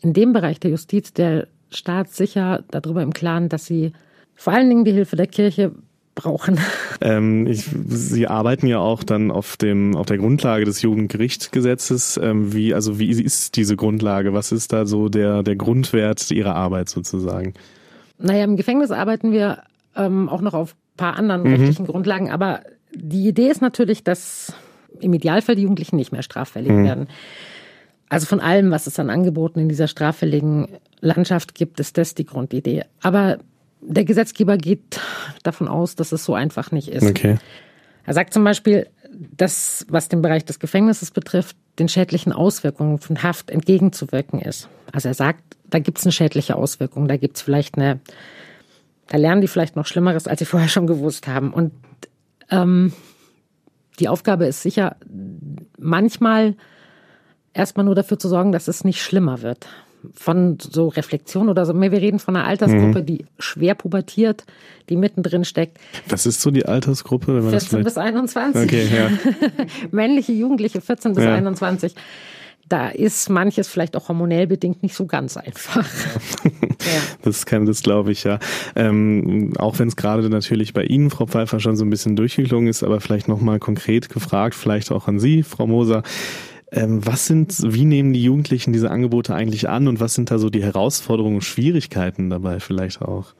in 0.00 0.12
dem 0.12 0.32
Bereich 0.32 0.58
der 0.58 0.72
Justiz 0.72 1.12
der 1.12 1.46
Staat 1.70 2.10
sicher 2.10 2.64
darüber 2.70 3.02
im 3.02 3.12
Klaren, 3.12 3.48
dass 3.48 3.66
sie 3.66 3.92
vor 4.34 4.52
allen 4.52 4.68
Dingen 4.68 4.84
die 4.84 4.92
Hilfe 4.92 5.14
der 5.14 5.28
Kirche 5.28 5.72
brauchen. 6.14 6.58
Ähm, 7.00 7.46
ich, 7.46 7.68
Sie 7.88 8.26
arbeiten 8.26 8.66
ja 8.66 8.78
auch 8.78 9.02
dann 9.02 9.30
auf 9.30 9.56
dem 9.56 9.96
auf 9.96 10.06
der 10.06 10.18
Grundlage 10.18 10.64
des 10.64 10.82
Jugendgerichtsgesetzes. 10.82 12.20
Ähm, 12.22 12.52
wie 12.52 12.74
also 12.74 12.98
wie 12.98 13.10
ist 13.10 13.56
diese 13.56 13.76
Grundlage? 13.76 14.32
Was 14.32 14.52
ist 14.52 14.72
da 14.72 14.86
so 14.86 15.08
der 15.08 15.42
der 15.42 15.56
Grundwert 15.56 16.30
Ihrer 16.30 16.54
Arbeit 16.54 16.88
sozusagen? 16.88 17.54
Naja, 18.18 18.44
im 18.44 18.56
Gefängnis 18.56 18.90
arbeiten 18.90 19.32
wir 19.32 19.62
ähm, 19.96 20.28
auch 20.28 20.40
noch 20.40 20.54
auf 20.54 20.72
ein 20.72 20.96
paar 20.96 21.16
anderen 21.16 21.42
mhm. 21.42 21.54
rechtlichen 21.54 21.86
Grundlagen, 21.86 22.30
aber 22.30 22.60
die 22.94 23.26
Idee 23.26 23.48
ist 23.48 23.62
natürlich, 23.62 24.04
dass 24.04 24.52
im 25.00 25.12
Idealfall 25.14 25.56
die 25.56 25.62
Jugendlichen 25.62 25.96
nicht 25.96 26.12
mehr 26.12 26.22
straffällig 26.22 26.72
mhm. 26.72 26.84
werden. 26.84 27.08
Also 28.08 28.26
von 28.26 28.40
allem, 28.40 28.70
was 28.70 28.86
es 28.86 28.98
an 28.98 29.08
Angeboten 29.08 29.58
in 29.58 29.68
dieser 29.70 29.88
straffälligen 29.88 30.68
Landschaft 31.00 31.54
gibt, 31.54 31.80
ist 31.80 31.96
das 31.96 32.14
die 32.14 32.26
Grundidee. 32.26 32.84
Aber 33.00 33.38
der 33.82 34.04
Gesetzgeber 34.04 34.56
geht 34.56 35.00
davon 35.42 35.68
aus, 35.68 35.96
dass 35.96 36.12
es 36.12 36.24
so 36.24 36.34
einfach 36.34 36.70
nicht 36.70 36.88
ist. 36.88 37.04
Okay. 37.04 37.36
Er 38.04 38.14
sagt 38.14 38.32
zum 38.32 38.44
Beispiel, 38.44 38.88
dass, 39.10 39.86
was 39.88 40.08
den 40.08 40.22
Bereich 40.22 40.44
des 40.44 40.58
Gefängnisses 40.58 41.10
betrifft, 41.10 41.56
den 41.78 41.88
schädlichen 41.88 42.32
Auswirkungen 42.32 42.98
von 42.98 43.22
Haft 43.22 43.50
entgegenzuwirken 43.50 44.40
ist. 44.40 44.68
Also 44.92 45.08
er 45.08 45.14
sagt, 45.14 45.42
da 45.68 45.78
gibt 45.78 45.98
es 45.98 46.04
eine 46.04 46.12
schädliche 46.12 46.56
Auswirkung, 46.56 47.08
da 47.08 47.16
gibt 47.16 47.36
es 47.36 47.42
vielleicht 47.42 47.76
eine, 47.76 48.00
da 49.08 49.16
lernen 49.16 49.40
die 49.40 49.48
vielleicht 49.48 49.76
noch 49.76 49.86
Schlimmeres, 49.86 50.26
als 50.26 50.38
sie 50.38 50.44
vorher 50.44 50.68
schon 50.68 50.86
gewusst 50.86 51.26
haben. 51.26 51.52
Und 51.52 51.72
ähm, 52.50 52.92
die 53.98 54.08
Aufgabe 54.08 54.46
ist 54.46 54.62
sicher, 54.62 54.96
manchmal 55.78 56.56
erstmal 57.52 57.84
nur 57.84 57.94
dafür 57.94 58.18
zu 58.18 58.28
sorgen, 58.28 58.52
dass 58.52 58.68
es 58.68 58.84
nicht 58.84 59.02
schlimmer 59.02 59.42
wird 59.42 59.66
von 60.14 60.58
so 60.60 60.88
Reflexion 60.88 61.48
oder 61.48 61.66
so. 61.66 61.78
Wir 61.80 61.92
reden 61.92 62.18
von 62.18 62.36
einer 62.36 62.46
Altersgruppe, 62.46 63.00
mhm. 63.00 63.06
die 63.06 63.24
schwer 63.38 63.74
pubertiert, 63.74 64.44
die 64.88 64.96
mittendrin 64.96 65.44
steckt. 65.44 65.78
Was 66.08 66.26
ist 66.26 66.40
so 66.40 66.50
die 66.50 66.66
Altersgruppe? 66.66 67.36
Wenn 67.36 67.42
man 67.42 67.50
14 67.50 67.84
bis 67.84 67.98
21. 67.98 68.62
Okay, 68.62 68.86
ja. 68.94 69.10
Männliche 69.90 70.32
Jugendliche 70.32 70.80
14 70.80 71.14
bis 71.14 71.24
ja. 71.24 71.34
21. 71.34 71.94
Da 72.68 72.88
ist 72.88 73.28
manches 73.28 73.68
vielleicht 73.68 73.96
auch 73.96 74.08
hormonell 74.08 74.46
bedingt 74.46 74.82
nicht 74.82 74.94
so 74.94 75.04
ganz 75.04 75.36
einfach. 75.36 75.86
ja. 76.44 77.02
Das 77.20 77.44
kann, 77.44 77.66
das 77.66 77.82
glaube 77.82 78.12
ich 78.12 78.24
ja. 78.24 78.38
Ähm, 78.74 79.52
auch 79.58 79.78
wenn 79.78 79.88
es 79.88 79.96
gerade 79.96 80.30
natürlich 80.30 80.72
bei 80.72 80.84
Ihnen, 80.84 81.10
Frau 81.10 81.26
Pfeiffer, 81.26 81.60
schon 81.60 81.76
so 81.76 81.84
ein 81.84 81.90
bisschen 81.90 82.16
durchgeklungen 82.16 82.68
ist, 82.68 82.82
aber 82.82 83.00
vielleicht 83.00 83.28
nochmal 83.28 83.58
konkret 83.58 84.08
gefragt, 84.08 84.54
vielleicht 84.54 84.90
auch 84.90 85.06
an 85.06 85.18
Sie, 85.18 85.42
Frau 85.42 85.66
Moser. 85.66 86.02
Ähm, 86.72 87.06
was 87.06 87.26
sind, 87.26 87.54
wie 87.62 87.84
nehmen 87.84 88.14
die 88.14 88.22
Jugendlichen 88.22 88.72
diese 88.72 88.90
Angebote 88.90 89.34
eigentlich 89.34 89.68
an 89.68 89.88
und 89.88 90.00
was 90.00 90.14
sind 90.14 90.30
da 90.30 90.38
so 90.38 90.48
die 90.48 90.62
Herausforderungen 90.62 91.36
und 91.36 91.44
Schwierigkeiten 91.44 92.30
dabei 92.30 92.60
vielleicht 92.60 93.02
auch? 93.02 93.34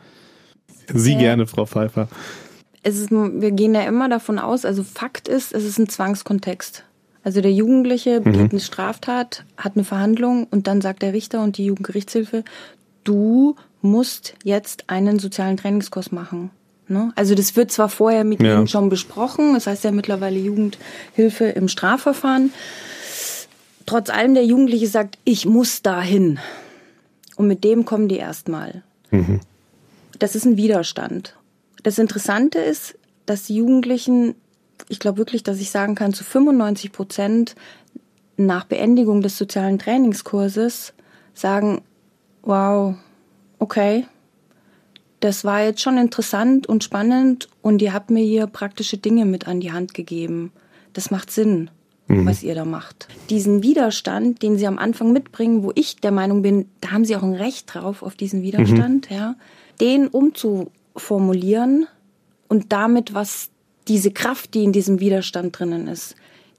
Sie 0.92 1.14
äh, 1.14 1.18
gerne, 1.18 1.46
Frau 1.46 1.64
Pfeiffer. 1.64 2.08
Es 2.82 2.98
ist, 2.98 3.10
wir 3.10 3.52
gehen 3.52 3.74
ja 3.74 3.82
immer 3.82 4.10
davon 4.10 4.38
aus, 4.38 4.66
also 4.66 4.82
Fakt 4.82 5.28
ist, 5.28 5.54
es 5.54 5.64
ist 5.64 5.78
ein 5.78 5.88
Zwangskontext. 5.88 6.84
Also 7.24 7.40
der 7.40 7.52
Jugendliche 7.52 8.20
mhm. 8.20 8.24
begeht 8.24 8.50
eine 8.50 8.60
Straftat, 8.60 9.44
hat 9.56 9.76
eine 9.76 9.84
Verhandlung 9.84 10.46
und 10.50 10.66
dann 10.66 10.82
sagt 10.82 11.02
der 11.02 11.14
Richter 11.14 11.42
und 11.42 11.56
die 11.56 11.64
Jugendgerichtshilfe, 11.64 12.44
du 13.04 13.56
musst 13.80 14.34
jetzt 14.44 14.90
einen 14.90 15.18
sozialen 15.18 15.56
Trainingskurs 15.56 16.12
machen. 16.12 16.50
Ne? 16.88 17.12
Also 17.14 17.34
das 17.34 17.56
wird 17.56 17.70
zwar 17.70 17.88
vorher 17.88 18.24
mit 18.24 18.42
ja. 18.42 18.56
ihnen 18.56 18.66
schon 18.66 18.90
besprochen, 18.90 19.54
das 19.54 19.66
heißt 19.66 19.84
ja 19.84 19.92
mittlerweile 19.92 20.38
Jugendhilfe 20.38 21.46
im 21.46 21.68
Strafverfahren 21.68 22.52
trotz 23.86 24.10
allem 24.10 24.34
der 24.34 24.44
Jugendliche 24.44 24.86
sagt, 24.86 25.18
ich 25.24 25.46
muss 25.46 25.82
dahin. 25.82 26.38
Und 27.36 27.48
mit 27.48 27.64
dem 27.64 27.84
kommen 27.84 28.08
die 28.08 28.16
erstmal. 28.16 28.82
Mhm. 29.10 29.40
Das 30.18 30.34
ist 30.34 30.44
ein 30.44 30.56
Widerstand. 30.56 31.36
Das 31.82 31.98
Interessante 31.98 32.58
ist, 32.58 32.96
dass 33.26 33.44
die 33.44 33.56
Jugendlichen, 33.56 34.34
ich 34.88 34.98
glaube 34.98 35.18
wirklich, 35.18 35.42
dass 35.42 35.60
ich 35.60 35.70
sagen 35.70 35.94
kann, 35.94 36.12
zu 36.12 36.24
95 36.24 36.92
Prozent 36.92 37.54
nach 38.36 38.64
Beendigung 38.64 39.22
des 39.22 39.38
sozialen 39.38 39.78
Trainingskurses 39.78 40.92
sagen, 41.34 41.82
wow, 42.42 42.94
okay, 43.58 44.06
das 45.20 45.44
war 45.44 45.62
jetzt 45.62 45.80
schon 45.80 45.98
interessant 45.98 46.66
und 46.66 46.82
spannend 46.82 47.48
und 47.62 47.80
ihr 47.80 47.92
habt 47.92 48.10
mir 48.10 48.24
hier 48.24 48.46
praktische 48.46 48.98
Dinge 48.98 49.24
mit 49.24 49.46
an 49.46 49.60
die 49.60 49.72
Hand 49.72 49.94
gegeben. 49.94 50.52
Das 50.92 51.10
macht 51.10 51.30
Sinn 51.30 51.70
mhm. 52.20 52.26
was 52.26 52.42
ihr 52.42 52.54
da 52.54 52.64
macht. 52.64 53.08
Diesen 53.30 53.62
Widerstand, 53.62 54.42
den 54.42 54.56
sie 54.58 54.66
am 54.66 54.78
Anfang 54.78 55.12
mitbringen, 55.12 55.62
wo 55.62 55.72
ich 55.74 55.96
der 55.96 56.12
Meinung 56.12 56.42
bin, 56.42 56.66
da 56.80 56.90
haben 56.90 57.04
sie 57.04 57.16
auch 57.16 57.22
ein 57.22 57.34
Recht 57.34 57.72
drauf, 57.72 58.02
auf 58.02 58.14
diesen 58.14 58.42
Widerstand, 58.42 59.10
mhm. 59.10 59.16
ja, 59.16 59.34
den 59.80 60.08
umzuformulieren 60.08 61.86
und 62.48 62.72
damit, 62.72 63.14
was 63.14 63.50
diese 63.88 64.10
Kraft, 64.10 64.54
die 64.54 64.64
in 64.64 64.72
diesem 64.72 65.00
Widerstand 65.00 65.58
drinnen 65.58 65.88
ist, 65.88 66.14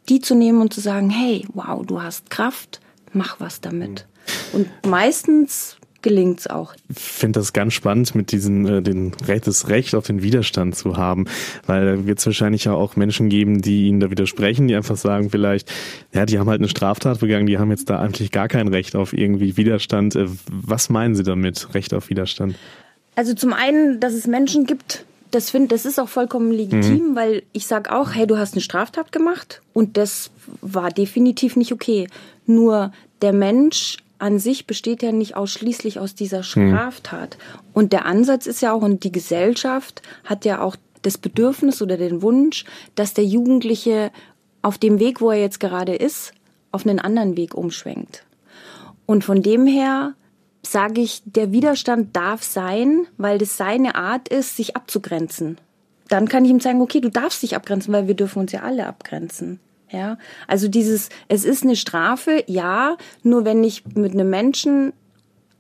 die 0.10 0.20
zu 0.20 0.36
nehmen 0.36 0.62
und 0.62 0.74
zu 0.74 0.82
sagen, 0.82 1.10
hey, 1.10 1.46
wow, 1.54 1.86
du 1.86 2.02
hast 2.02 2.30
Kraft, 2.30 2.82
mach 3.14 3.40
was 3.40 3.62
damit. 3.62 4.06
Mhm. 4.52 4.60
Und 4.60 4.68
meistens 4.86 5.78
gelingt 6.04 6.42
es 6.42 6.48
auch. 6.48 6.76
Ich 6.90 7.00
finde 7.00 7.40
das 7.40 7.54
ganz 7.54 7.74
spannend, 7.74 8.14
mit 8.14 8.32
diesem 8.32 8.66
äh, 8.66 8.82
den, 8.82 9.14
das 9.44 9.70
Recht 9.70 9.96
auf 9.96 10.06
den 10.06 10.22
Widerstand 10.22 10.76
zu 10.76 10.98
haben, 10.98 11.26
weil 11.66 12.06
wird 12.06 12.20
es 12.20 12.26
wahrscheinlich 12.26 12.66
ja 12.66 12.74
auch 12.74 12.96
Menschen 12.96 13.30
geben, 13.30 13.62
die 13.62 13.88
ihnen 13.88 14.00
da 14.00 14.12
widersprechen, 14.12 14.68
die 14.68 14.76
einfach 14.76 14.98
sagen 14.98 15.30
vielleicht, 15.30 15.72
ja, 16.14 16.26
die 16.26 16.38
haben 16.38 16.50
halt 16.50 16.62
eine 16.62 16.70
Straftat 16.70 17.20
begangen, 17.20 17.48
die 17.48 17.58
haben 17.58 17.72
jetzt 17.72 17.90
da 17.90 18.00
eigentlich 18.00 18.32
gar 18.32 18.48
kein 18.48 18.68
Recht 18.68 18.96
auf 18.96 19.14
irgendwie 19.14 19.58
Widerstand. 19.58 20.16
Äh, 20.16 20.28
was 20.48 20.90
meinen 20.90 21.16
Sie 21.16 21.24
damit, 21.24 21.74
Recht 21.74 21.94
auf 21.94 22.10
Widerstand? 22.10 22.56
Also 23.16 23.34
zum 23.34 23.54
einen, 23.54 24.00
dass 24.00 24.14
es 24.14 24.28
Menschen 24.28 24.66
gibt, 24.66 25.06
das 25.32 25.50
finde, 25.50 25.70
das 25.70 25.86
ist 25.86 26.00
auch 26.00 26.10
vollkommen 26.10 26.52
legitim, 26.52 27.12
mhm. 27.12 27.16
weil 27.16 27.44
ich 27.54 27.66
sage 27.66 27.92
auch, 27.92 28.14
hey, 28.14 28.28
du 28.28 28.38
hast 28.38 28.54
eine 28.54 28.62
Straftat 28.62 29.12
gemacht 29.12 29.62
und 29.74 29.98
das 29.98 30.32
war 30.62 30.92
definitiv 30.92 31.56
nicht 31.56 31.72
okay. 31.72 32.08
Nur 32.46 32.92
der 33.22 33.34
Mensch 33.34 33.98
an 34.24 34.40
sich 34.40 34.68
besteht 34.68 35.04
ja 35.04 35.12
nicht 35.12 35.36
ausschließlich 35.36 36.00
aus 36.00 36.16
dieser 36.16 36.44
hm. 36.44 36.44
Straftat. 36.44 37.38
Mhm. 37.38 37.60
Und 37.74 37.94
der 37.94 38.06
Ansatz 38.06 38.48
ist 38.48 38.62
ja 38.62 38.72
auch, 38.72 38.82
und 38.82 39.04
die 39.04 39.12
Gesellschaft 39.12 40.02
hat 40.24 40.46
ja 40.46 40.62
auch 40.62 40.78
das 41.02 41.18
Bedürfnis 41.18 41.82
oder 41.82 41.98
den 41.98 42.22
Wunsch, 42.22 42.64
dass 42.96 43.14
der 43.14 43.26
Jugendliche 43.26 44.12
auf 44.62 44.78
dem 44.78 45.00
Weg, 45.00 45.20
wo 45.20 45.30
er 45.30 45.42
jetzt 45.42 45.60
gerade 45.60 45.94
ist, 45.94 46.34
auf 46.72 46.88
einen 46.88 47.00
anderen 47.00 47.36
Weg 47.36 47.54
umschwenkt. 47.54 48.24
Und 49.06 49.26
von 49.26 49.44
dem 49.44 49.68
her 49.68 50.14
sage 50.66 51.02
ich, 51.02 51.22
der 51.26 51.52
Widerstand 51.52 52.16
darf 52.16 52.44
sein, 52.44 53.06
weil 53.18 53.38
das 53.38 53.58
seine 53.58 53.96
Art 53.96 54.30
ist, 54.30 54.56
sich 54.56 54.78
abzugrenzen. 54.78 55.58
Dann 56.08 56.30
kann 56.30 56.46
ich 56.46 56.52
ihm 56.52 56.62
sagen, 56.62 56.82
okay, 56.82 57.02
du 57.02 57.10
darfst 57.10 57.44
dich 57.44 57.58
abgrenzen, 57.58 57.94
weil 57.94 58.08
wir 58.08 58.16
dürfen 58.16 58.40
uns 58.40 58.54
ja 58.54 58.62
alle 58.62 58.88
abgrenzen. 58.88 59.60
Ja, 59.94 60.18
also 60.48 60.68
dieses, 60.68 61.10
es 61.28 61.46
ist 61.46 61.62
eine 61.62 61.76
Strafe, 61.76 62.44
ja, 62.48 62.98
nur 63.22 63.46
wenn 63.46 63.64
ich 63.64 63.84
mit 63.94 64.14
einem 64.14 64.28
Menschen 64.28 64.92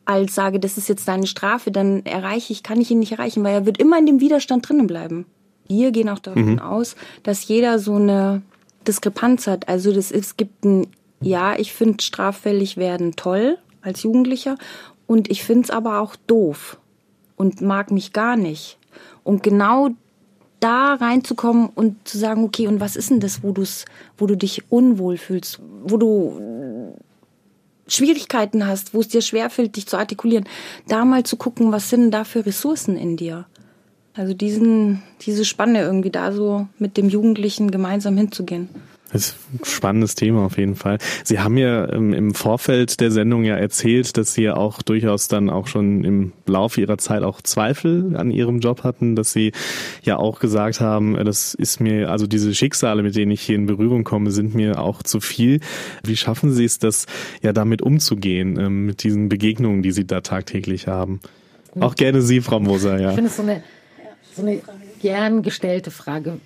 als 0.05 0.33
sage, 0.33 0.59
das 0.59 0.75
ist 0.79 0.89
jetzt 0.89 1.07
deine 1.07 1.27
Strafe, 1.27 1.69
dann 1.69 2.03
erreiche 2.03 2.51
ich, 2.51 2.63
kann 2.63 2.81
ich 2.81 2.89
ihn 2.89 2.97
nicht 2.97 3.11
erreichen, 3.11 3.43
weil 3.43 3.53
er 3.53 3.65
wird 3.67 3.77
immer 3.77 3.99
in 3.99 4.07
dem 4.07 4.19
Widerstand 4.19 4.67
drinnen 4.67 4.87
bleiben. 4.87 5.27
Wir 5.67 5.91
gehen 5.91 6.09
auch 6.09 6.17
davon 6.17 6.53
mhm. 6.53 6.59
aus, 6.59 6.95
dass 7.21 7.47
jeder 7.47 7.77
so 7.77 7.95
eine 7.95 8.41
Diskrepanz 8.87 9.45
hat. 9.45 9.69
Also 9.69 9.93
das, 9.93 10.11
es 10.11 10.35
gibt 10.35 10.65
ein, 10.65 10.87
ja, 11.21 11.55
ich 11.55 11.71
finde 11.71 12.03
straffällig 12.03 12.75
werden 12.75 13.15
toll 13.15 13.59
als 13.83 14.01
Jugendlicher 14.01 14.57
und 15.05 15.29
ich 15.29 15.43
finde 15.43 15.65
es 15.65 15.69
aber 15.69 15.99
auch 15.99 16.15
doof 16.15 16.79
und 17.35 17.61
mag 17.61 17.91
mich 17.91 18.13
gar 18.13 18.35
nicht. 18.35 18.79
Und 19.23 19.43
genau 19.43 19.89
da 20.63 20.93
reinzukommen 20.93 21.69
und 21.73 22.07
zu 22.07 22.17
sagen, 22.17 22.43
okay, 22.43 22.67
und 22.67 22.79
was 22.79 22.95
ist 22.95 23.09
denn 23.09 23.19
das, 23.19 23.43
wo 23.43 23.51
du's, 23.51 23.85
wo 24.17 24.27
du 24.27 24.37
dich 24.37 24.63
unwohl 24.69 25.17
fühlst, 25.17 25.59
wo 25.83 25.97
du 25.97 26.95
Schwierigkeiten 27.87 28.65
hast, 28.65 28.93
wo 28.93 29.01
es 29.01 29.09
dir 29.09 29.21
schwerfällt, 29.21 29.75
dich 29.75 29.87
zu 29.87 29.97
artikulieren, 29.97 30.47
da 30.87 31.03
mal 31.03 31.23
zu 31.23 31.35
gucken, 31.35 31.71
was 31.71 31.89
sind 31.89 32.11
da 32.11 32.23
für 32.23 32.45
Ressourcen 32.45 32.95
in 32.95 33.17
dir? 33.17 33.45
Also 34.15 34.33
diesen, 34.33 35.01
diese 35.21 35.43
Spanne 35.43 35.81
irgendwie 35.81 36.11
da 36.11 36.31
so 36.31 36.67
mit 36.79 36.97
dem 36.97 37.09
Jugendlichen 37.09 37.71
gemeinsam 37.71 38.15
hinzugehen. 38.15 38.69
Das 39.13 39.27
ist 39.27 39.37
ein 39.53 39.63
spannendes 39.63 40.15
Thema 40.15 40.45
auf 40.45 40.57
jeden 40.57 40.75
Fall. 40.75 40.97
Sie 41.23 41.39
haben 41.39 41.55
ja 41.57 41.87
ähm, 41.93 42.13
im 42.13 42.33
Vorfeld 42.33 42.99
der 42.99 43.11
Sendung 43.11 43.43
ja 43.43 43.55
erzählt, 43.55 44.17
dass 44.17 44.33
Sie 44.33 44.43
ja 44.43 44.55
auch 44.57 44.81
durchaus 44.81 45.27
dann 45.27 45.51
auch 45.51 45.67
schon 45.67 46.03
im 46.03 46.33
Laufe 46.47 46.81
Ihrer 46.81 46.97
Zeit 46.97 47.21
auch 47.21 47.41
Zweifel 47.41 48.15
an 48.17 48.31
Ihrem 48.31 48.59
Job 48.59 48.83
hatten, 48.83 49.15
dass 49.15 49.31
Sie 49.31 49.51
ja 50.01 50.17
auch 50.17 50.39
gesagt 50.39 50.81
haben, 50.81 51.15
äh, 51.15 51.23
das 51.23 51.53
ist 51.53 51.79
mir, 51.79 52.09
also 52.09 52.25
diese 52.25 52.55
Schicksale, 52.55 53.03
mit 53.03 53.15
denen 53.15 53.31
ich 53.31 53.41
hier 53.41 53.55
in 53.55 53.67
Berührung 53.67 54.03
komme, 54.03 54.31
sind 54.31 54.55
mir 54.55 54.79
auch 54.79 55.03
zu 55.03 55.21
viel. 55.21 55.59
Wie 56.03 56.17
schaffen 56.17 56.51
Sie 56.51 56.65
es, 56.65 56.79
das 56.79 57.05
ja 57.43 57.53
damit 57.53 57.83
umzugehen, 57.83 58.59
ähm, 58.59 58.87
mit 58.87 59.03
diesen 59.03 59.29
Begegnungen, 59.29 59.83
die 59.83 59.91
Sie 59.91 60.07
da 60.07 60.21
tagtäglich 60.21 60.87
haben? 60.87 61.19
Auch 61.79 61.95
gerne 61.95 62.21
Sie, 62.21 62.41
Frau 62.41 62.59
Moser, 62.59 62.99
ja. 62.99 63.09
Ich 63.09 63.15
finde 63.15 63.29
es 63.29 63.37
so 63.37 63.43
eine, 63.43 63.63
so 64.35 64.41
eine 64.41 64.59
gern 65.03 65.43
gestellte 65.43 65.91
Frage 65.91 66.39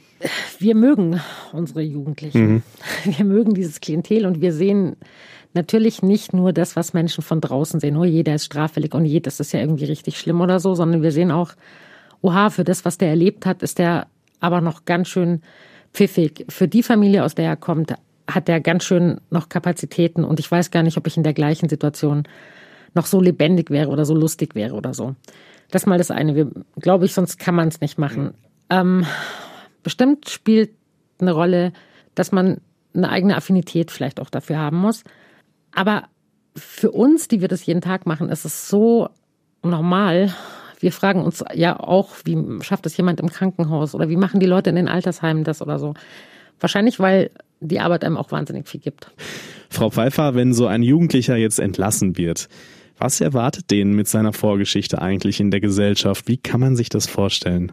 wir 0.60 0.76
mögen 0.76 1.20
unsere 1.54 1.82
Jugendlichen. 1.82 2.54
Mhm. 2.54 2.63
Wir 3.17 3.26
mögen 3.26 3.54
dieses 3.54 3.80
Klientel 3.80 4.26
und 4.26 4.41
wir 4.41 4.52
sehen 4.52 4.96
natürlich 5.54 6.02
nicht 6.02 6.34
nur 6.34 6.54
das, 6.54 6.76
was 6.76 6.93
Menschen 6.93 7.24
von 7.24 7.41
draußen 7.41 7.80
sehen. 7.80 7.98
Oh, 7.98 8.04
jeder 8.04 8.36
ist 8.36 8.46
straffällig 8.46 8.93
und 8.93 9.06
jedes 9.06 9.39
ist 9.39 9.54
ja 9.54 9.60
irgendwie 9.60 9.86
richtig 9.86 10.20
schlimm 10.20 10.41
oder 10.41 10.60
so, 10.60 10.76
sondern 10.76 11.02
wir 11.02 11.12
sehen 11.12 11.32
auch, 11.32 11.54
oha, 12.22 12.50
für 12.50 12.63
das, 12.63 12.86
was 12.86 12.98
der 12.98 13.10
erlebt 13.10 13.46
hat, 13.46 13.63
ist 13.63 13.80
der 13.80 14.08
aber 14.39 14.62
noch 14.62 14.86
ganz 14.86 15.08
schön 15.08 15.41
pfiffig. 15.93 16.46
Für 16.50 16.67
die 16.67 16.84
Familie, 16.84 17.24
aus 17.24 17.34
der 17.34 17.46
er 17.46 17.56
kommt, 17.56 17.93
hat 18.28 18.50
er 18.50 18.60
ganz 18.60 18.84
schön 18.84 19.22
noch 19.30 19.50
Kapazitäten 19.50 20.24
und 20.24 20.39
ich 20.39 20.52
weiß 20.52 20.70
gar 20.70 20.84
nicht, 20.84 20.98
ob 20.98 21.08
ich 21.08 21.17
in 21.17 21.24
der 21.24 21.34
gleichen 21.34 21.70
Situation 21.70 22.24
noch 22.93 23.06
so 23.06 23.22
lebendig 23.22 23.70
wäre 23.70 23.89
oder 23.89 24.06
so 24.06 24.13
lustig 24.13 24.54
wäre 24.54 24.76
oder 24.76 24.93
so. 24.93 25.15
Das 25.72 25.84
ist 25.84 25.88
mal 25.88 25.98
das 25.98 26.12
eine. 26.12 26.36
Wir, 26.36 26.52
glaube 26.80 27.06
ich, 27.06 27.13
sonst 27.13 27.39
kann 27.39 27.56
man 27.56 27.67
es 27.67 27.82
nicht 27.82 27.98
machen. 27.98 28.34
Ähm, 28.69 29.06
Bestimmt 29.88 30.27
spielt 30.27 30.71
eine 31.17 31.32
Rolle, 31.32 31.71
dass 32.13 32.34
man 32.34 32.58
eine 32.93 33.08
eigene 33.08 33.38
Affinität 33.38 33.89
vielleicht 33.89 34.19
auch 34.19 34.30
dafür 34.30 34.58
haben 34.58 34.75
muss. 34.75 35.06
Aber 35.71 36.10
für 36.58 36.91
uns, 36.91 37.30
die 37.30 37.39
wir 37.39 37.47
das 37.47 37.65
jeden 37.65 37.80
Tag 37.80 38.06
machen, 38.06 38.27
ist 38.27 38.43
es 38.43 38.67
so 38.67 39.08
normal. 39.63 40.34
Wir 40.82 40.91
fragen 40.91 41.21
uns 41.21 41.41
ja 41.53 41.80
auch, 41.80 42.15
wie 42.25 42.38
schafft 42.63 42.86
es 42.86 42.97
jemand 42.97 43.21
im 43.21 43.30
Krankenhaus 43.30 43.95
oder 43.95 44.10
wie 44.10 44.17
machen 44.17 44.41
die 44.41 44.45
Leute 44.45 44.71
in 44.71 44.75
den 44.75 44.89
Altersheimen 44.89 45.45
das 45.45 45.62
oder 45.62 45.80
so. 45.80 45.93
Wahrscheinlich, 46.60 46.99
weil 46.99 47.32
die 47.62 47.80
Arbeit 47.80 48.03
einem 48.03 48.17
auch 48.17 48.34
wahnsinnig 48.34 48.67
viel 48.67 48.82
gibt. 48.82 49.12
Frau 49.69 49.89
Pfeiffer, 49.89 50.36
wenn 50.36 50.53
so 50.53 50.67
ein 50.67 50.84
Jugendlicher 50.84 51.38
jetzt 51.38 51.62
entlassen 51.62 52.17
wird, 52.17 52.49
was 52.97 53.21
erwartet 53.21 53.71
den 53.71 53.93
mit 53.93 54.10
seiner 54.10 54.34
Vorgeschichte 54.34 55.01
eigentlich 55.01 55.39
in 55.39 55.49
der 55.49 55.62
Gesellschaft? 55.62 56.27
Wie 56.27 56.36
kann 56.36 56.60
man 56.60 56.75
sich 56.75 56.89
das 56.89 57.08
vorstellen? 57.08 57.71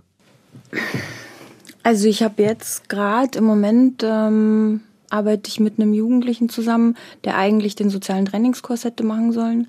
Also 1.82 2.08
ich 2.08 2.22
habe 2.22 2.42
jetzt 2.42 2.88
gerade 2.88 3.38
im 3.38 3.44
Moment 3.44 4.02
ähm, 4.02 4.80
arbeite 5.10 5.48
ich 5.48 5.60
mit 5.60 5.78
einem 5.78 5.94
Jugendlichen 5.94 6.48
zusammen, 6.48 6.96
der 7.24 7.36
eigentlich 7.36 7.76
den 7.76 7.90
sozialen 7.90 8.24
Trainingskurs 8.24 8.84
hätte 8.84 9.04
machen 9.04 9.32
sollen. 9.32 9.68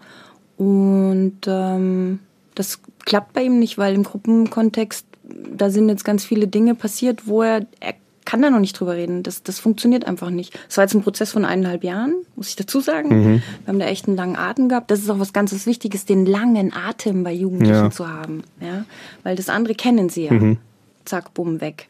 Und 0.58 1.40
ähm, 1.46 2.20
das 2.56 2.80
klappt 3.06 3.34
bei 3.34 3.44
ihm 3.44 3.60
nicht, 3.60 3.78
weil 3.78 3.94
im 3.94 4.04
Gruppenkontext, 4.04 5.06
da 5.24 5.70
sind 5.70 5.90
jetzt 5.90 6.06
ganz 6.06 6.24
viele 6.24 6.48
Dinge 6.48 6.74
passiert, 6.74 7.28
wo 7.28 7.42
er, 7.42 7.66
er 7.80 7.94
kann 8.24 8.42
da 8.42 8.50
noch 8.50 8.60
nicht 8.60 8.80
drüber 8.80 8.96
reden. 8.96 9.22
Das, 9.22 9.44
das 9.44 9.60
funktioniert 9.60 10.06
einfach 10.06 10.30
nicht. 10.30 10.58
Es 10.68 10.78
war 10.78 10.84
jetzt 10.84 10.96
ein 10.96 11.04
Prozess 11.04 11.32
von 11.32 11.46
eineinhalb 11.46 11.84
Jahren, 11.84 12.16
muss 12.36 12.50
ich 12.50 12.56
dazu 12.56 12.80
sagen. 12.80 13.10
Mhm. 13.10 13.44
Wir 13.64 13.68
haben 13.68 13.80
da 13.80 13.86
echt 13.86 14.08
einen 14.08 14.18
langen 14.18 14.36
Atem 14.36 14.68
gehabt. 14.68 14.90
Das 14.90 15.00
ist 15.00 15.10
auch 15.10 15.20
was 15.20 15.32
ganz 15.32 15.66
Wichtiges, 15.66 16.06
den 16.06 16.26
langen 16.26 16.74
Atem 16.74 17.24
bei 17.24 17.34
Jugendlichen 17.34 17.74
ja. 17.74 17.92
zu 17.92 18.08
haben. 18.08 18.44
Ja? 18.60 18.86
Weil 19.24 19.36
das 19.36 19.50
andere 19.50 19.76
kennen 19.76 20.10
sie 20.10 20.26
ja. 20.26 20.34
Mhm. 20.34 20.58
Zack, 21.06 21.34
bumm, 21.34 21.62
weg. 21.62 21.88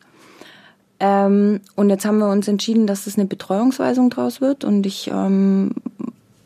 Ähm, 1.00 1.60
und 1.76 1.90
jetzt 1.90 2.06
haben 2.06 2.20
wir 2.20 2.30
uns 2.30 2.48
entschieden, 2.48 2.88
dass 2.88 3.08
es 3.08 3.18
eine 3.18 3.28
Betreuungsweisung 3.28 4.10
draus 4.10 4.42
wird. 4.42 4.64
Und 4.64 4.86
ich 4.86 5.10
ähm, 5.12 5.72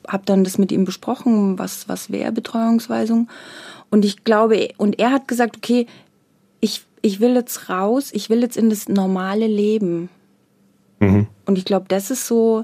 habe 0.07 0.23
dann 0.25 0.43
das 0.43 0.57
mit 0.57 0.71
ihm 0.71 0.85
besprochen, 0.85 1.59
was, 1.59 1.87
was 1.87 2.11
wäre 2.11 2.31
Betreuungsweisung. 2.31 3.29
Und 3.91 4.05
ich 4.05 4.23
glaube, 4.23 4.69
und 4.77 4.99
er 4.99 5.11
hat 5.11 5.27
gesagt, 5.27 5.57
okay, 5.57 5.87
ich, 6.61 6.83
ich 7.01 7.19
will 7.19 7.35
jetzt 7.35 7.69
raus, 7.69 8.09
ich 8.11 8.29
will 8.29 8.41
jetzt 8.41 8.57
in 8.57 8.69
das 8.69 8.89
normale 8.89 9.47
Leben. 9.47 10.09
Mhm. 10.99 11.27
Und 11.45 11.57
ich 11.57 11.65
glaube, 11.65 11.85
das 11.87 12.11
ist 12.11 12.27
so, 12.27 12.63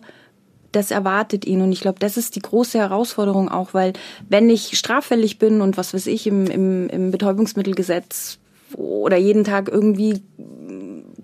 das 0.72 0.92
erwartet 0.92 1.46
ihn. 1.46 1.62
Und 1.62 1.72
ich 1.72 1.82
glaube, 1.82 2.00
das 2.00 2.18
ist 2.18 2.36
die 2.36 2.42
große 2.42 2.78
Herausforderung 2.78 3.50
auch, 3.50 3.74
weil 3.74 3.94
wenn 4.28 4.50
ich 4.50 4.78
straffällig 4.78 5.40
bin 5.40 5.62
und 5.62 5.78
was 5.78 5.94
weiß 5.94 6.08
ich 6.08 6.28
im, 6.28 6.48
im, 6.48 6.90
im 6.90 7.12
Betäubungsmittelgesetz 7.12 8.40
oder 8.76 9.18
jeden 9.18 9.44
Tag 9.44 9.70
irgendwie 9.70 10.22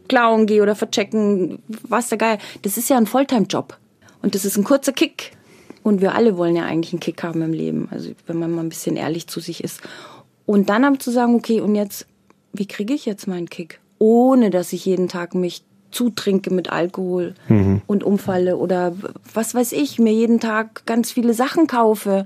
klauen 0.07 0.45
gehe 0.45 0.61
oder 0.61 0.75
verchecken, 0.75 1.59
was 1.87 2.09
der 2.09 2.17
Geil. 2.17 2.37
Das 2.63 2.77
ist 2.77 2.89
ja 2.89 2.97
ein 2.97 3.05
Volltime-Job. 3.05 3.77
Und 4.21 4.35
das 4.35 4.45
ist 4.45 4.57
ein 4.57 4.63
kurzer 4.63 4.91
Kick. 4.91 5.31
Und 5.83 6.01
wir 6.01 6.13
alle 6.13 6.37
wollen 6.37 6.55
ja 6.55 6.65
eigentlich 6.65 6.93
einen 6.93 6.99
Kick 6.99 7.23
haben 7.23 7.41
im 7.41 7.53
Leben. 7.53 7.87
Also 7.91 8.11
wenn 8.27 8.37
man 8.37 8.51
mal 8.51 8.61
ein 8.61 8.69
bisschen 8.69 8.97
ehrlich 8.97 9.27
zu 9.27 9.39
sich 9.39 9.63
ist. 9.63 9.81
Und 10.45 10.69
dann 10.69 10.83
aber 10.83 10.99
zu 10.99 11.11
sagen, 11.11 11.35
okay, 11.35 11.61
und 11.61 11.75
jetzt, 11.75 12.07
wie 12.53 12.67
kriege 12.67 12.93
ich 12.93 13.05
jetzt 13.05 13.27
meinen 13.27 13.49
Kick? 13.49 13.79
Ohne 13.99 14.49
dass 14.49 14.73
ich 14.73 14.85
jeden 14.85 15.07
Tag 15.07 15.33
mich 15.33 15.63
zutrinke 15.91 16.53
mit 16.53 16.71
Alkohol 16.71 17.33
mhm. 17.47 17.81
und 17.87 18.03
umfalle 18.03 18.57
oder 18.57 18.95
was 19.33 19.53
weiß 19.53 19.73
ich, 19.73 19.99
mir 19.99 20.13
jeden 20.13 20.39
Tag 20.39 20.85
ganz 20.85 21.11
viele 21.11 21.33
Sachen 21.33 21.67
kaufe. 21.67 22.25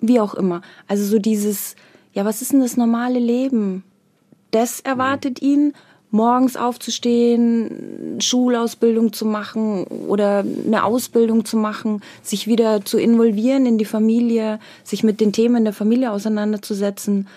Wie 0.00 0.20
auch 0.20 0.34
immer. 0.34 0.62
Also 0.86 1.04
so 1.04 1.18
dieses, 1.18 1.76
ja, 2.14 2.24
was 2.24 2.42
ist 2.42 2.52
denn 2.52 2.60
das 2.60 2.76
normale 2.76 3.18
Leben? 3.18 3.84
Das 4.50 4.80
erwartet 4.80 5.40
ihn 5.42 5.74
morgens 6.10 6.56
aufzustehen, 6.56 8.18
Schulausbildung 8.20 9.12
zu 9.12 9.24
machen 9.24 9.84
oder 9.84 10.40
eine 10.40 10.84
Ausbildung 10.84 11.44
zu 11.44 11.56
machen, 11.56 12.02
sich 12.22 12.46
wieder 12.46 12.84
zu 12.84 12.98
involvieren 12.98 13.64
in 13.64 13.78
die 13.78 13.84
Familie, 13.84 14.58
sich 14.82 15.04
mit 15.04 15.20
den 15.20 15.32
Themen 15.32 15.64
der 15.64 15.72
Familie 15.72 16.10
auseinanderzusetzen 16.10 17.28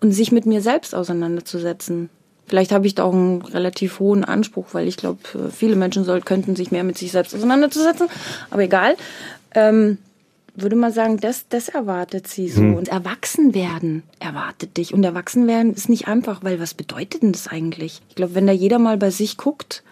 und 0.00 0.12
sich 0.12 0.32
mit 0.32 0.46
mir 0.46 0.60
selbst 0.60 0.94
auseinanderzusetzen. 0.94 2.10
Vielleicht 2.46 2.72
habe 2.72 2.86
ich 2.88 2.96
da 2.96 3.04
auch 3.04 3.12
einen 3.12 3.42
relativ 3.42 4.00
hohen 4.00 4.24
Anspruch, 4.24 4.66
weil 4.72 4.88
ich 4.88 4.96
glaube, 4.96 5.20
viele 5.52 5.76
Menschen 5.76 6.02
soll, 6.02 6.20
könnten 6.20 6.56
sich 6.56 6.72
mehr 6.72 6.82
mit 6.82 6.98
sich 6.98 7.12
selbst 7.12 7.32
auseinanderzusetzen, 7.32 8.08
aber 8.50 8.62
egal. 8.62 8.96
Ähm, 9.54 9.98
würde 10.54 10.76
mal 10.76 10.92
sagen, 10.92 11.18
das, 11.18 11.48
das 11.48 11.68
erwartet 11.68 12.26
sie 12.26 12.48
so. 12.48 12.60
Hm. 12.60 12.74
Und 12.74 12.88
erwachsen 12.88 13.54
werden 13.54 14.02
erwartet 14.18 14.76
dich. 14.76 14.94
Und 14.94 15.04
erwachsen 15.04 15.46
werden 15.46 15.74
ist 15.74 15.88
nicht 15.88 16.08
einfach, 16.08 16.42
weil 16.44 16.60
was 16.60 16.74
bedeutet 16.74 17.22
denn 17.22 17.32
das 17.32 17.48
eigentlich? 17.48 18.02
Ich 18.08 18.14
glaube, 18.14 18.34
wenn 18.34 18.46
da 18.46 18.52
jeder 18.52 18.78
mal 18.78 18.96
bei 18.96 19.10
sich 19.10 19.36
guckt, 19.36 19.82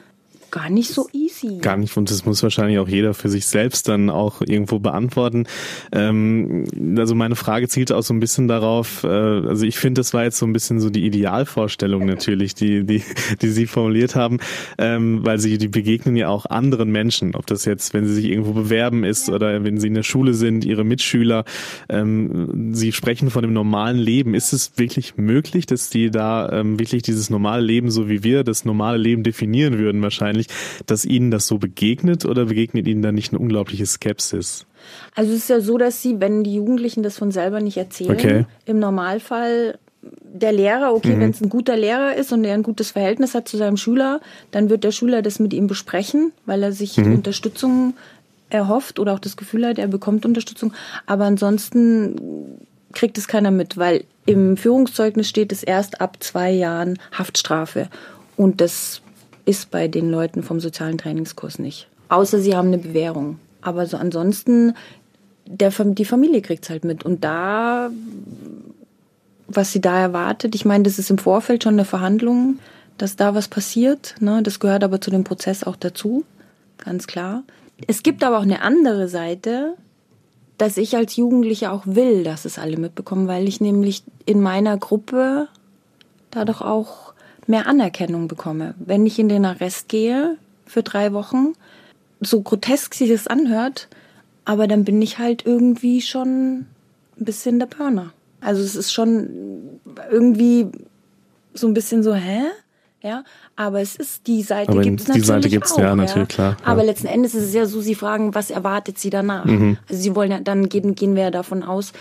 gar 0.51 0.71
nicht 0.71 0.91
so 0.91 1.09
easy. 1.13 1.59
Gar 1.61 1.77
nicht, 1.77 1.97
und 1.97 2.11
das 2.11 2.25
muss 2.25 2.43
wahrscheinlich 2.43 2.79
auch 2.79 2.89
jeder 2.89 3.15
für 3.15 3.29
sich 3.29 3.47
selbst 3.47 3.89
dann 3.89 4.11
auch 4.11 4.41
irgendwo 4.41 4.79
beantworten. 4.79 5.47
Ähm, 5.93 6.65
also 6.99 7.15
meine 7.15 7.37
Frage 7.37 7.69
zielte 7.69 7.97
auch 7.97 8.03
so 8.03 8.15
ein 8.15 8.21
bisschen 8.21 8.49
darauf, 8.49 9.05
äh, 9.05 9.09
also 9.09 9.65
ich 9.65 9.79
finde, 9.79 10.01
das 10.01 10.15
war 10.15 10.25
jetzt 10.25 10.39
so 10.39 10.47
ein 10.47 10.53
bisschen 10.53 10.81
so 10.81 10.91
die 10.91 11.05
Idealvorstellung 11.05 12.07
natürlich, 12.07 12.55
die, 12.55 12.85
die, 12.85 13.03
die 13.43 13.49
Sie 13.49 13.67
formuliert 13.67 14.15
haben, 14.15 14.39
ähm, 14.79 15.25
weil 15.25 15.39
Sie, 15.39 15.59
die 15.59 15.69
begegnen 15.69 16.17
ja 16.17 16.29
auch 16.29 16.47
anderen 16.47 16.91
Menschen, 16.91 17.35
ob 17.35 17.47
das 17.47 17.65
jetzt, 17.65 17.95
wenn 17.95 18.07
Sie 18.07 18.15
sich 18.15 18.27
irgendwo 18.27 18.53
bewerben 18.53 19.05
ist 19.05 19.29
oder 19.29 19.65
wenn 19.65 19.79
Sie 19.79 19.89
in 19.89 19.95
der 19.95 20.03
Schule 20.03 20.35
sind, 20.35 20.65
Ihre 20.65 20.85
Mitschüler, 20.85 21.45
ähm, 21.89 22.75
Sie 22.75 22.93
sprechen 22.93 23.31
von 23.31 23.43
dem 23.43 23.53
normalen 23.53 23.99
Leben. 23.99 24.35
Ist 24.35 24.53
es 24.53 24.73
wirklich 24.77 25.17
möglich, 25.17 25.67
dass 25.67 25.91
die 25.91 26.11
da 26.11 26.51
ähm, 26.53 26.79
wirklich 26.79 27.03
dieses 27.03 27.31
normale 27.31 27.63
Leben, 27.63 27.91
so 27.91 28.09
wie 28.09 28.23
wir 28.23 28.45
das 28.45 28.65
normale 28.65 28.99
Leben 28.99 29.23
definieren 29.23 29.79
würden, 29.79 30.03
wahrscheinlich 30.03 30.38
wahrscheinlich, 30.39 30.87
dass 30.87 31.05
Ihnen 31.05 31.31
das 31.31 31.47
so 31.47 31.59
begegnet 31.59 32.25
oder 32.25 32.47
begegnet 32.47 32.87
Ihnen 32.87 33.03
da 33.03 33.13
nicht 33.13 33.33
eine 33.33 33.41
unglaubliche 33.41 33.87
Skepsis? 33.87 34.67
Also 35.15 35.33
es 35.33 35.39
ist 35.39 35.51
ja 35.51 35.61
so, 35.61 35.77
dass 35.79 36.01
sie, 36.01 36.21
wenn 36.21 36.45
die 36.45 36.55
Jugendlichen 36.55 37.03
das 37.03 37.19
von 37.19 37.31
selber 37.31 37.61
nicht 37.61 37.77
erzählen, 37.77 38.13
okay. 38.13 38.47
im 38.65 38.79
Normalfall 38.79 39.79
der 40.01 40.53
Lehrer, 40.53 40.95
okay, 40.95 41.17
mhm. 41.17 41.21
wenn 41.21 41.31
es 41.31 41.41
ein 41.41 41.49
guter 41.49 41.77
Lehrer 41.77 42.15
ist 42.15 42.33
und 42.33 42.45
er 42.45 42.55
ein 42.55 42.63
gutes 42.63 42.93
Verhältnis 42.93 43.35
hat 43.35 43.49
zu 43.49 43.57
seinem 43.57 43.77
Schüler, 43.77 44.21
dann 44.53 44.71
wird 44.71 44.85
der 44.85 44.93
Schüler 44.93 45.21
das 45.21 45.41
mit 45.41 45.53
ihm 45.53 45.67
besprechen, 45.67 46.33
weil 46.47 46.63
er 46.63 46.73
sich 46.73 46.97
mhm. 46.97 47.15
Unterstützung 47.15 47.95
erhofft 48.51 48.99
oder 48.99 49.13
auch 49.13 49.19
das 49.19 49.37
Gefühl 49.37 49.67
hat, 49.67 49.79
er 49.79 49.89
bekommt 49.89 50.25
Unterstützung. 50.25 50.73
Aber 51.07 51.25
ansonsten 51.25 52.59
kriegt 52.93 53.19
es 53.19 53.29
keiner 53.29 53.51
mit, 53.51 53.77
weil 53.77 54.05
im 54.25 54.57
Führungszeugnis 54.57 55.29
steht 55.29 55.53
es 55.53 55.63
erst 55.63 56.01
ab 56.01 56.19
zwei 56.21 56.51
Jahren 56.51 56.99
Haftstrafe. 57.13 57.89
Und 58.37 58.61
das 58.61 59.03
ist 59.49 59.71
bei 59.71 59.89
den 59.89 60.11
Leuten 60.11 60.43
vom 60.43 60.61
sozialen 60.61 60.99
Trainingskurs 60.99 61.59
nicht. 61.59 61.89
Außer 62.11 62.39
sie 62.39 62.55
haben 62.55 62.69
eine 62.69 62.77
Bewährung. 62.77 63.39
Aber 63.63 63.87
so 63.87 63.97
ansonsten, 63.97 64.75
der, 65.47 65.71
die 65.71 66.05
Familie 66.05 66.43
kriegt 66.43 66.65
es 66.65 66.71
halt 66.71 66.85
mit. 66.85 67.03
Und 67.03 67.25
da, 67.25 67.91
was 69.47 69.73
sie 69.73 69.81
da 69.81 69.99
erwartet, 69.99 70.55
ich 70.55 70.67
meine, 70.67 70.85
das 70.85 70.99
ist 70.99 71.09
im 71.09 71.17
Vorfeld 71.17 71.65
schon 71.65 71.75
eine 71.75 71.87
Verhandlung, 71.87 72.59
dass 72.99 73.17
da 73.17 73.35
was 73.35 73.49
passiert. 73.49 74.17
Ne? 74.21 74.43
Das 74.43 74.61
gehört 74.61 74.85
aber 74.85 75.01
zu 75.01 75.11
dem 75.11 75.25
Prozess 75.25 75.65
auch 75.65 75.77
dazu, 75.77 76.25
ganz 76.77 77.07
klar. 77.07 77.43
Es 77.87 78.03
gibt 78.03 78.23
aber 78.23 78.39
auch 78.39 78.43
eine 78.43 78.61
andere 78.61 79.09
Seite, 79.09 79.75
dass 80.59 80.77
ich 80.77 80.95
als 80.95 81.17
Jugendliche 81.17 81.73
auch 81.73 81.85
will, 81.87 82.23
dass 82.23 82.45
es 82.45 82.59
alle 82.59 82.77
mitbekommen, 82.77 83.29
weil 83.29 83.49
ich 83.49 83.63
nämlich 83.63 84.03
in 84.27 84.43
meiner 84.43 84.77
Gruppe 84.77 85.49
da 86.31 86.45
doch 86.45 86.61
auch 86.61 87.08
mehr 87.49 87.67
Anerkennung 87.67 88.29
bekomme. 88.29 88.75
Wenn 88.79 89.07
ich 89.07 89.19
in 89.19 89.29
den 89.29 89.45
Arrest 89.45 89.89
gehe, 89.89 90.37
für 90.69 90.83
drei 90.83 91.13
Wochen. 91.13 91.55
So 92.21 92.43
grotesk 92.43 92.95
sich 92.95 93.11
das 93.11 93.27
anhört, 93.27 93.89
aber 94.45 94.67
dann 94.67 94.85
bin 94.85 95.01
ich 95.01 95.19
halt 95.19 95.47
irgendwie 95.47 96.01
schon 96.01 96.67
ein 97.19 97.25
bisschen 97.25 97.59
der 97.59 97.67
Burner. 97.67 98.13
Also 98.41 98.63
es 98.63 98.77
ist 98.77 98.93
schon 98.93 99.81
irgendwie 100.11 100.67
so 101.55 101.67
ein 101.67 101.75
bisschen 101.75 102.03
so, 102.03 102.15
hä? 102.15 102.43
Ja, 103.01 103.23
aber 103.55 103.81
es 103.81 103.95
ist 103.95 104.27
die 104.27 104.43
Seite 104.43 104.77
gibt 104.81 104.99
es 104.99 105.07
die 105.07 105.13
natürlich 105.13 105.27
Seite 105.29 105.49
gibt's, 105.49 105.73
auch, 105.73 105.79
ja, 105.79 105.95
natürlich, 105.95 106.29
klar, 106.29 106.57
ja. 106.61 106.67
Aber 106.67 106.83
letzten 106.83 107.07
Endes 107.07 107.33
ist 107.37 107.45
es 107.45 107.55
ja 107.55 107.65
so, 107.65 107.81
sie 107.81 107.95
fragen, 107.95 108.35
was 108.35 108.51
erwartet 108.51 108.99
sie 108.99 109.11
danach? 109.11 109.45
Mhm. 109.45 109.79
Also 109.89 110.03
sie 110.03 110.17
wollen 110.17 110.33
ja, 110.33 110.41
dann 110.41 110.69
gehen, 110.69 110.97
gehen 110.97 111.15
wir 111.15 111.23
ja 111.25 111.31
davon 111.31 111.63
aus, 111.63 111.93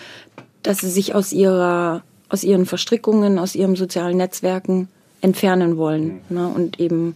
dass 0.64 0.80
sie 0.80 0.90
sich 0.90 1.14
aus 1.14 1.34
ihrer, 1.34 2.02
aus 2.30 2.44
ihren 2.44 2.66
Verstrickungen, 2.66 3.38
aus 3.38 3.54
ihren 3.54 3.76
sozialen 3.76 4.18
Netzwerken 4.18 4.90
entfernen 5.22 5.78
wollen 5.78 6.22
ne? 6.30 6.48
und 6.48 6.80
eben 6.80 7.16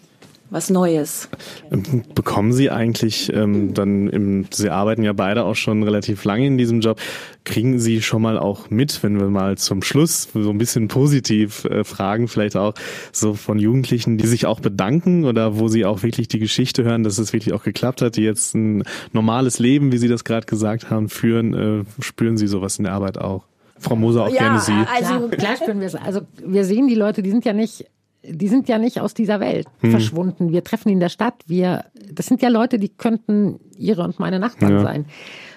was 0.52 0.70
Neues. 0.70 1.30
Ähm, 1.72 2.04
Bekommen 2.14 2.52
Sie 2.52 2.70
eigentlich 2.70 3.34
ähm, 3.34 3.74
dann 3.74 4.10
im, 4.10 4.46
Sie 4.52 4.70
arbeiten 4.70 5.02
ja 5.02 5.14
beide 5.14 5.46
auch 5.46 5.56
schon 5.56 5.82
relativ 5.82 6.24
lange 6.26 6.46
in 6.46 6.58
diesem 6.58 6.82
Job, 6.82 7.00
kriegen 7.46 7.80
Sie 7.80 8.02
schon 8.02 8.22
mal 8.22 8.38
auch 8.38 8.70
mit, 8.70 9.02
wenn 9.02 9.20
wir 9.20 9.30
mal 9.30 9.58
zum 9.58 9.82
Schluss 9.82 10.28
so 10.34 10.50
ein 10.50 10.58
bisschen 10.58 10.90
positiv 10.90 11.66
äh, 11.66 11.84
fragen, 11.84 12.28
vielleicht 12.28 12.58
auch 12.58 12.74
so 13.14 13.34
von 13.34 13.58
Jugendlichen, 13.58 14.18
die 14.18 14.28
sich 14.28 14.46
auch 14.46 14.60
bedanken 14.60 15.24
oder 15.24 15.58
wo 15.58 15.70
Sie 15.70 15.86
auch 15.86 16.04
wirklich 16.04 16.28
die 16.28 16.40
Geschichte 16.40 16.84
hören, 16.84 17.04
dass 17.04 17.18
es 17.18 17.32
wirklich 17.34 17.54
auch 17.54 17.64
geklappt 17.64 18.02
hat, 18.02 18.18
die 18.18 18.24
jetzt 18.24 18.54
ein 18.54 18.84
normales 19.14 19.58
Leben, 19.58 19.92
wie 19.94 19.98
Sie 19.98 20.10
das 20.10 20.26
gerade 20.26 20.46
gesagt 20.46 20.90
haben, 20.90 21.08
führen, 21.08 21.54
äh, 21.54 22.04
spüren 22.04 22.38
Sie 22.38 22.48
sowas 22.48 22.78
in 22.78 22.84
der 22.84 22.94
Arbeit 22.94 23.18
auch? 23.18 23.46
Frau 23.82 23.96
Moser, 23.96 24.26
auch 24.26 24.32
gerne 24.32 24.60
Sie. 24.60 24.72
Also 24.96 25.28
klar 25.28 25.58
spüren 25.58 25.80
wir 25.82 25.88
es. 25.88 25.96
Also 25.96 26.22
wir 26.46 26.64
sehen 26.66 26.88
die 26.88 26.96
Leute, 26.96 27.22
die 27.22 27.32
sind 27.32 27.44
ja 27.46 27.52
nicht, 27.54 27.86
die 28.24 28.48
sind 28.48 28.70
ja 28.70 28.78
nicht 28.78 29.02
aus 29.02 29.14
dieser 29.14 29.40
Welt 29.40 29.68
Hm. 29.82 29.92
verschwunden. 29.92 30.52
Wir 30.52 30.64
treffen 30.64 30.88
die 30.90 30.94
in 30.94 31.00
der 31.00 31.10
Stadt. 31.10 31.34
Wir, 31.48 31.86
das 32.14 32.28
sind 32.28 32.42
ja 32.42 32.50
Leute, 32.50 32.78
die 32.80 32.90
könnten 32.90 33.60
ihre 33.78 34.04
und 34.04 34.20
meine 34.20 34.40
Nachbarn 34.40 34.74
Ja. 34.74 34.84
sein. 34.84 35.06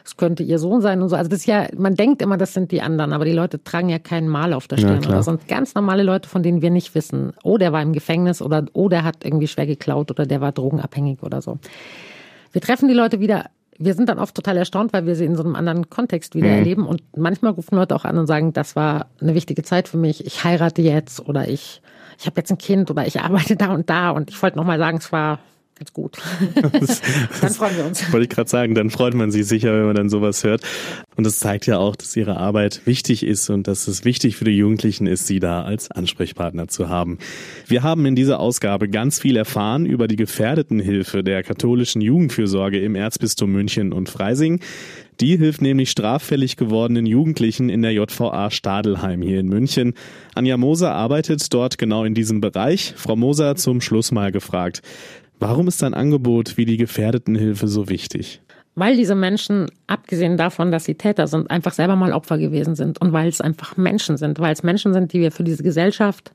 Es 0.06 0.16
könnte 0.18 0.42
ihr 0.42 0.58
Sohn 0.58 0.80
sein 0.82 1.00
und 1.00 1.08
so. 1.08 1.16
Also 1.16 1.30
das 1.30 1.40
ist 1.40 1.46
ja, 1.46 1.66
man 1.76 1.94
denkt 1.94 2.20
immer, 2.20 2.36
das 2.36 2.52
sind 2.54 2.72
die 2.72 2.82
anderen, 2.82 3.12
aber 3.14 3.24
die 3.24 3.32
Leute 3.32 3.62
tragen 3.64 3.88
ja 3.88 3.98
keinen 3.98 4.28
Mal 4.28 4.52
auf 4.52 4.66
der 4.68 4.78
Ja, 4.78 4.88
Stirn. 4.88 5.00
klar. 5.00 5.16
das 5.16 5.24
sind 5.26 5.46
ganz 5.48 5.74
normale 5.74 6.02
Leute, 6.02 6.28
von 6.28 6.42
denen 6.42 6.60
wir 6.62 6.70
nicht 6.70 6.94
wissen. 6.94 7.32
Oh, 7.42 7.56
der 7.58 7.72
war 7.72 7.80
im 7.82 7.92
Gefängnis 7.94 8.42
oder 8.42 8.64
oh, 8.74 8.88
der 8.90 9.04
hat 9.04 9.24
irgendwie 9.24 9.46
schwer 9.48 9.66
geklaut 9.66 10.10
oder 10.10 10.26
der 10.26 10.40
war 10.42 10.52
drogenabhängig 10.52 11.22
oder 11.22 11.40
so. 11.42 11.58
Wir 12.52 12.60
treffen 12.60 12.88
die 12.88 12.94
Leute 12.94 13.18
wieder. 13.20 13.46
Wir 13.78 13.94
sind 13.94 14.08
dann 14.08 14.18
oft 14.18 14.34
total 14.34 14.56
erstaunt, 14.56 14.92
weil 14.92 15.06
wir 15.06 15.16
sie 15.16 15.24
in 15.24 15.36
so 15.36 15.42
einem 15.42 15.56
anderen 15.56 15.90
Kontext 15.90 16.34
wieder 16.34 16.48
erleben. 16.48 16.86
Und 16.86 17.02
manchmal 17.16 17.52
rufen 17.52 17.76
Leute 17.76 17.94
auch 17.94 18.04
an 18.04 18.18
und 18.18 18.26
sagen, 18.26 18.52
das 18.52 18.76
war 18.76 19.06
eine 19.20 19.34
wichtige 19.34 19.62
Zeit 19.62 19.88
für 19.88 19.96
mich. 19.96 20.26
Ich 20.26 20.44
heirate 20.44 20.82
jetzt 20.82 21.26
oder 21.26 21.48
ich, 21.48 21.82
ich 22.18 22.26
habe 22.26 22.40
jetzt 22.40 22.50
ein 22.50 22.58
Kind 22.58 22.90
oder 22.90 23.06
ich 23.06 23.20
arbeite 23.20 23.56
da 23.56 23.72
und 23.72 23.90
da. 23.90 24.10
Und 24.10 24.30
ich 24.30 24.42
wollte 24.42 24.56
noch 24.56 24.64
mal 24.64 24.78
sagen, 24.78 24.98
es 24.98 25.10
war 25.12 25.40
ganz 25.76 25.92
gut. 25.92 26.18
dann 27.40 27.50
freuen 27.50 27.76
wir 27.76 27.84
uns. 27.86 28.12
Wollte 28.12 28.24
ich 28.24 28.30
gerade 28.30 28.48
sagen, 28.48 28.74
dann 28.74 28.90
freut 28.90 29.14
man 29.14 29.30
sich 29.30 29.46
sicher, 29.46 29.72
wenn 29.72 29.86
man 29.86 29.96
dann 29.96 30.08
sowas 30.08 30.44
hört. 30.44 30.62
Und 31.16 31.24
das 31.24 31.38
zeigt 31.38 31.66
ja 31.66 31.78
auch, 31.78 31.96
dass 31.96 32.16
ihre 32.16 32.36
Arbeit 32.36 32.82
wichtig 32.84 33.24
ist 33.24 33.50
und 33.50 33.66
dass 33.66 33.88
es 33.88 34.04
wichtig 34.04 34.36
für 34.36 34.44
die 34.44 34.56
Jugendlichen 34.56 35.06
ist, 35.06 35.26
sie 35.26 35.40
da 35.40 35.62
als 35.62 35.90
Ansprechpartner 35.90 36.68
zu 36.68 36.88
haben. 36.88 37.18
Wir 37.66 37.82
haben 37.82 38.06
in 38.06 38.14
dieser 38.14 38.40
Ausgabe 38.40 38.88
ganz 38.88 39.20
viel 39.20 39.36
erfahren 39.36 39.86
über 39.86 40.08
die 40.08 40.16
Gefährdetenhilfe 40.16 41.22
der 41.24 41.42
katholischen 41.42 42.00
Jugendfürsorge 42.00 42.80
im 42.80 42.94
Erzbistum 42.94 43.50
München 43.50 43.92
und 43.92 44.08
Freising. 44.08 44.60
Die 45.20 45.36
hilft 45.36 45.62
nämlich 45.62 45.90
straffällig 45.90 46.56
gewordenen 46.56 47.06
Jugendlichen 47.06 47.68
in 47.68 47.82
der 47.82 47.92
JVA 47.92 48.50
Stadelheim 48.50 49.22
hier 49.22 49.38
in 49.38 49.46
München. 49.46 49.94
Anja 50.34 50.56
Moser 50.56 50.92
arbeitet 50.92 51.54
dort 51.54 51.78
genau 51.78 52.04
in 52.04 52.14
diesem 52.14 52.40
Bereich. 52.40 52.94
Frau 52.96 53.14
Moser 53.14 53.54
zum 53.54 53.80
Schluss 53.80 54.10
mal 54.10 54.32
gefragt. 54.32 54.82
Warum 55.46 55.68
ist 55.68 55.84
ein 55.84 55.92
Angebot 55.92 56.56
wie 56.56 56.64
die 56.64 56.78
Gefährdetenhilfe 56.78 57.68
so 57.68 57.90
wichtig? 57.90 58.40
Weil 58.76 58.96
diese 58.96 59.14
Menschen, 59.14 59.70
abgesehen 59.86 60.38
davon, 60.38 60.72
dass 60.72 60.86
sie 60.86 60.94
Täter 60.94 61.26
sind, 61.26 61.50
einfach 61.50 61.74
selber 61.74 61.96
mal 61.96 62.14
Opfer 62.14 62.38
gewesen 62.38 62.76
sind 62.76 62.98
und 62.98 63.12
weil 63.12 63.28
es 63.28 63.42
einfach 63.42 63.76
Menschen 63.76 64.16
sind, 64.16 64.38
weil 64.38 64.54
es 64.54 64.62
Menschen 64.62 64.94
sind, 64.94 65.12
die 65.12 65.20
wir 65.20 65.30
für 65.30 65.44
diese 65.44 65.62
Gesellschaft 65.62 66.32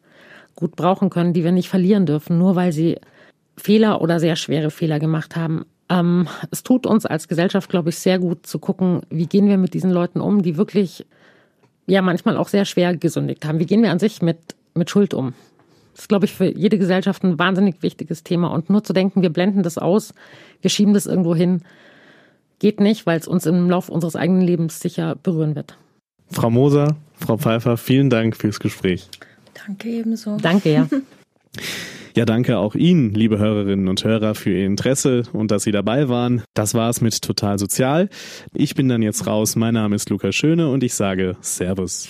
gut 0.55 0.75
brauchen 0.75 1.09
können, 1.09 1.33
die 1.33 1.43
wir 1.43 1.51
nicht 1.51 1.69
verlieren 1.69 2.05
dürfen, 2.05 2.37
nur 2.37 2.55
weil 2.55 2.71
sie 2.71 2.97
Fehler 3.57 3.99
oder 3.99 4.19
sehr 4.19 4.35
schwere 4.35 4.69
Fehler 4.69 4.99
gemacht 4.99 5.35
haben. 5.35 5.65
Ähm, 5.89 6.27
es 6.51 6.61
tut 6.61 6.85
uns 6.85 7.07
als 7.07 7.27
Gesellschaft, 7.27 7.67
glaube 7.67 7.89
ich, 7.89 7.97
sehr 7.97 8.19
gut 8.19 8.45
zu 8.45 8.59
gucken, 8.59 9.01
wie 9.09 9.25
gehen 9.25 9.47
wir 9.47 9.57
mit 9.57 9.73
diesen 9.73 9.89
Leuten 9.89 10.21
um, 10.21 10.43
die 10.43 10.55
wirklich 10.55 11.07
ja 11.87 12.03
manchmal 12.03 12.37
auch 12.37 12.47
sehr 12.47 12.65
schwer 12.65 12.95
gesündigt 12.95 13.43
haben. 13.43 13.57
Wie 13.57 13.65
gehen 13.65 13.81
wir 13.81 13.89
an 13.89 13.97
sich 13.97 14.21
mit, 14.21 14.37
mit 14.75 14.91
Schuld 14.91 15.15
um? 15.15 15.33
Das 15.99 16.05
ist, 16.05 16.07
glaube 16.07 16.23
ich, 16.23 16.33
für 16.33 16.45
jede 16.45 16.77
Gesellschaft 16.77 17.25
ein 17.25 17.37
wahnsinnig 17.37 17.83
wichtiges 17.83 18.23
Thema. 18.23 18.47
Und 18.53 18.69
nur 18.69 18.85
zu 18.85 18.93
denken, 18.93 19.21
wir 19.21 19.31
blenden 19.31 19.63
das 19.63 19.77
aus, 19.77 20.13
wir 20.61 20.69
schieben 20.69 20.93
das 20.93 21.05
irgendwo 21.05 21.35
hin, 21.35 21.61
geht 22.59 22.79
nicht, 22.79 23.05
weil 23.05 23.19
es 23.19 23.27
uns 23.27 23.45
im 23.45 23.69
Laufe 23.69 23.91
unseres 23.91 24.15
eigenen 24.15 24.41
Lebens 24.41 24.79
sicher 24.79 25.15
berühren 25.21 25.57
wird. 25.57 25.77
Frau 26.31 26.49
Moser, 26.49 26.95
Frau 27.15 27.35
Pfeiffer, 27.35 27.75
vielen 27.75 28.09
Dank 28.09 28.37
fürs 28.37 28.61
Gespräch. 28.61 29.09
Danke 29.67 29.89
ebenso. 29.89 30.37
Danke, 30.37 30.71
ja. 30.71 30.87
Ja, 32.15 32.25
danke 32.25 32.57
auch 32.57 32.75
Ihnen, 32.75 33.13
liebe 33.13 33.37
Hörerinnen 33.37 33.87
und 33.87 34.03
Hörer, 34.03 34.33
für 34.33 34.49
Ihr 34.49 34.65
Interesse 34.65 35.23
und 35.31 35.51
dass 35.51 35.63
Sie 35.63 35.71
dabei 35.71 36.09
waren. 36.09 36.41
Das 36.53 36.73
war's 36.73 37.01
mit 37.01 37.21
Total 37.21 37.59
Sozial. 37.59 38.09
Ich 38.53 38.73
bin 38.73 38.89
dann 38.89 39.03
jetzt 39.03 39.27
raus. 39.27 39.55
Mein 39.55 39.75
Name 39.75 39.95
ist 39.95 40.09
Lukas 40.09 40.35
Schöne 40.35 40.69
und 40.69 40.83
ich 40.83 40.95
sage 40.95 41.37
Servus. 41.41 42.09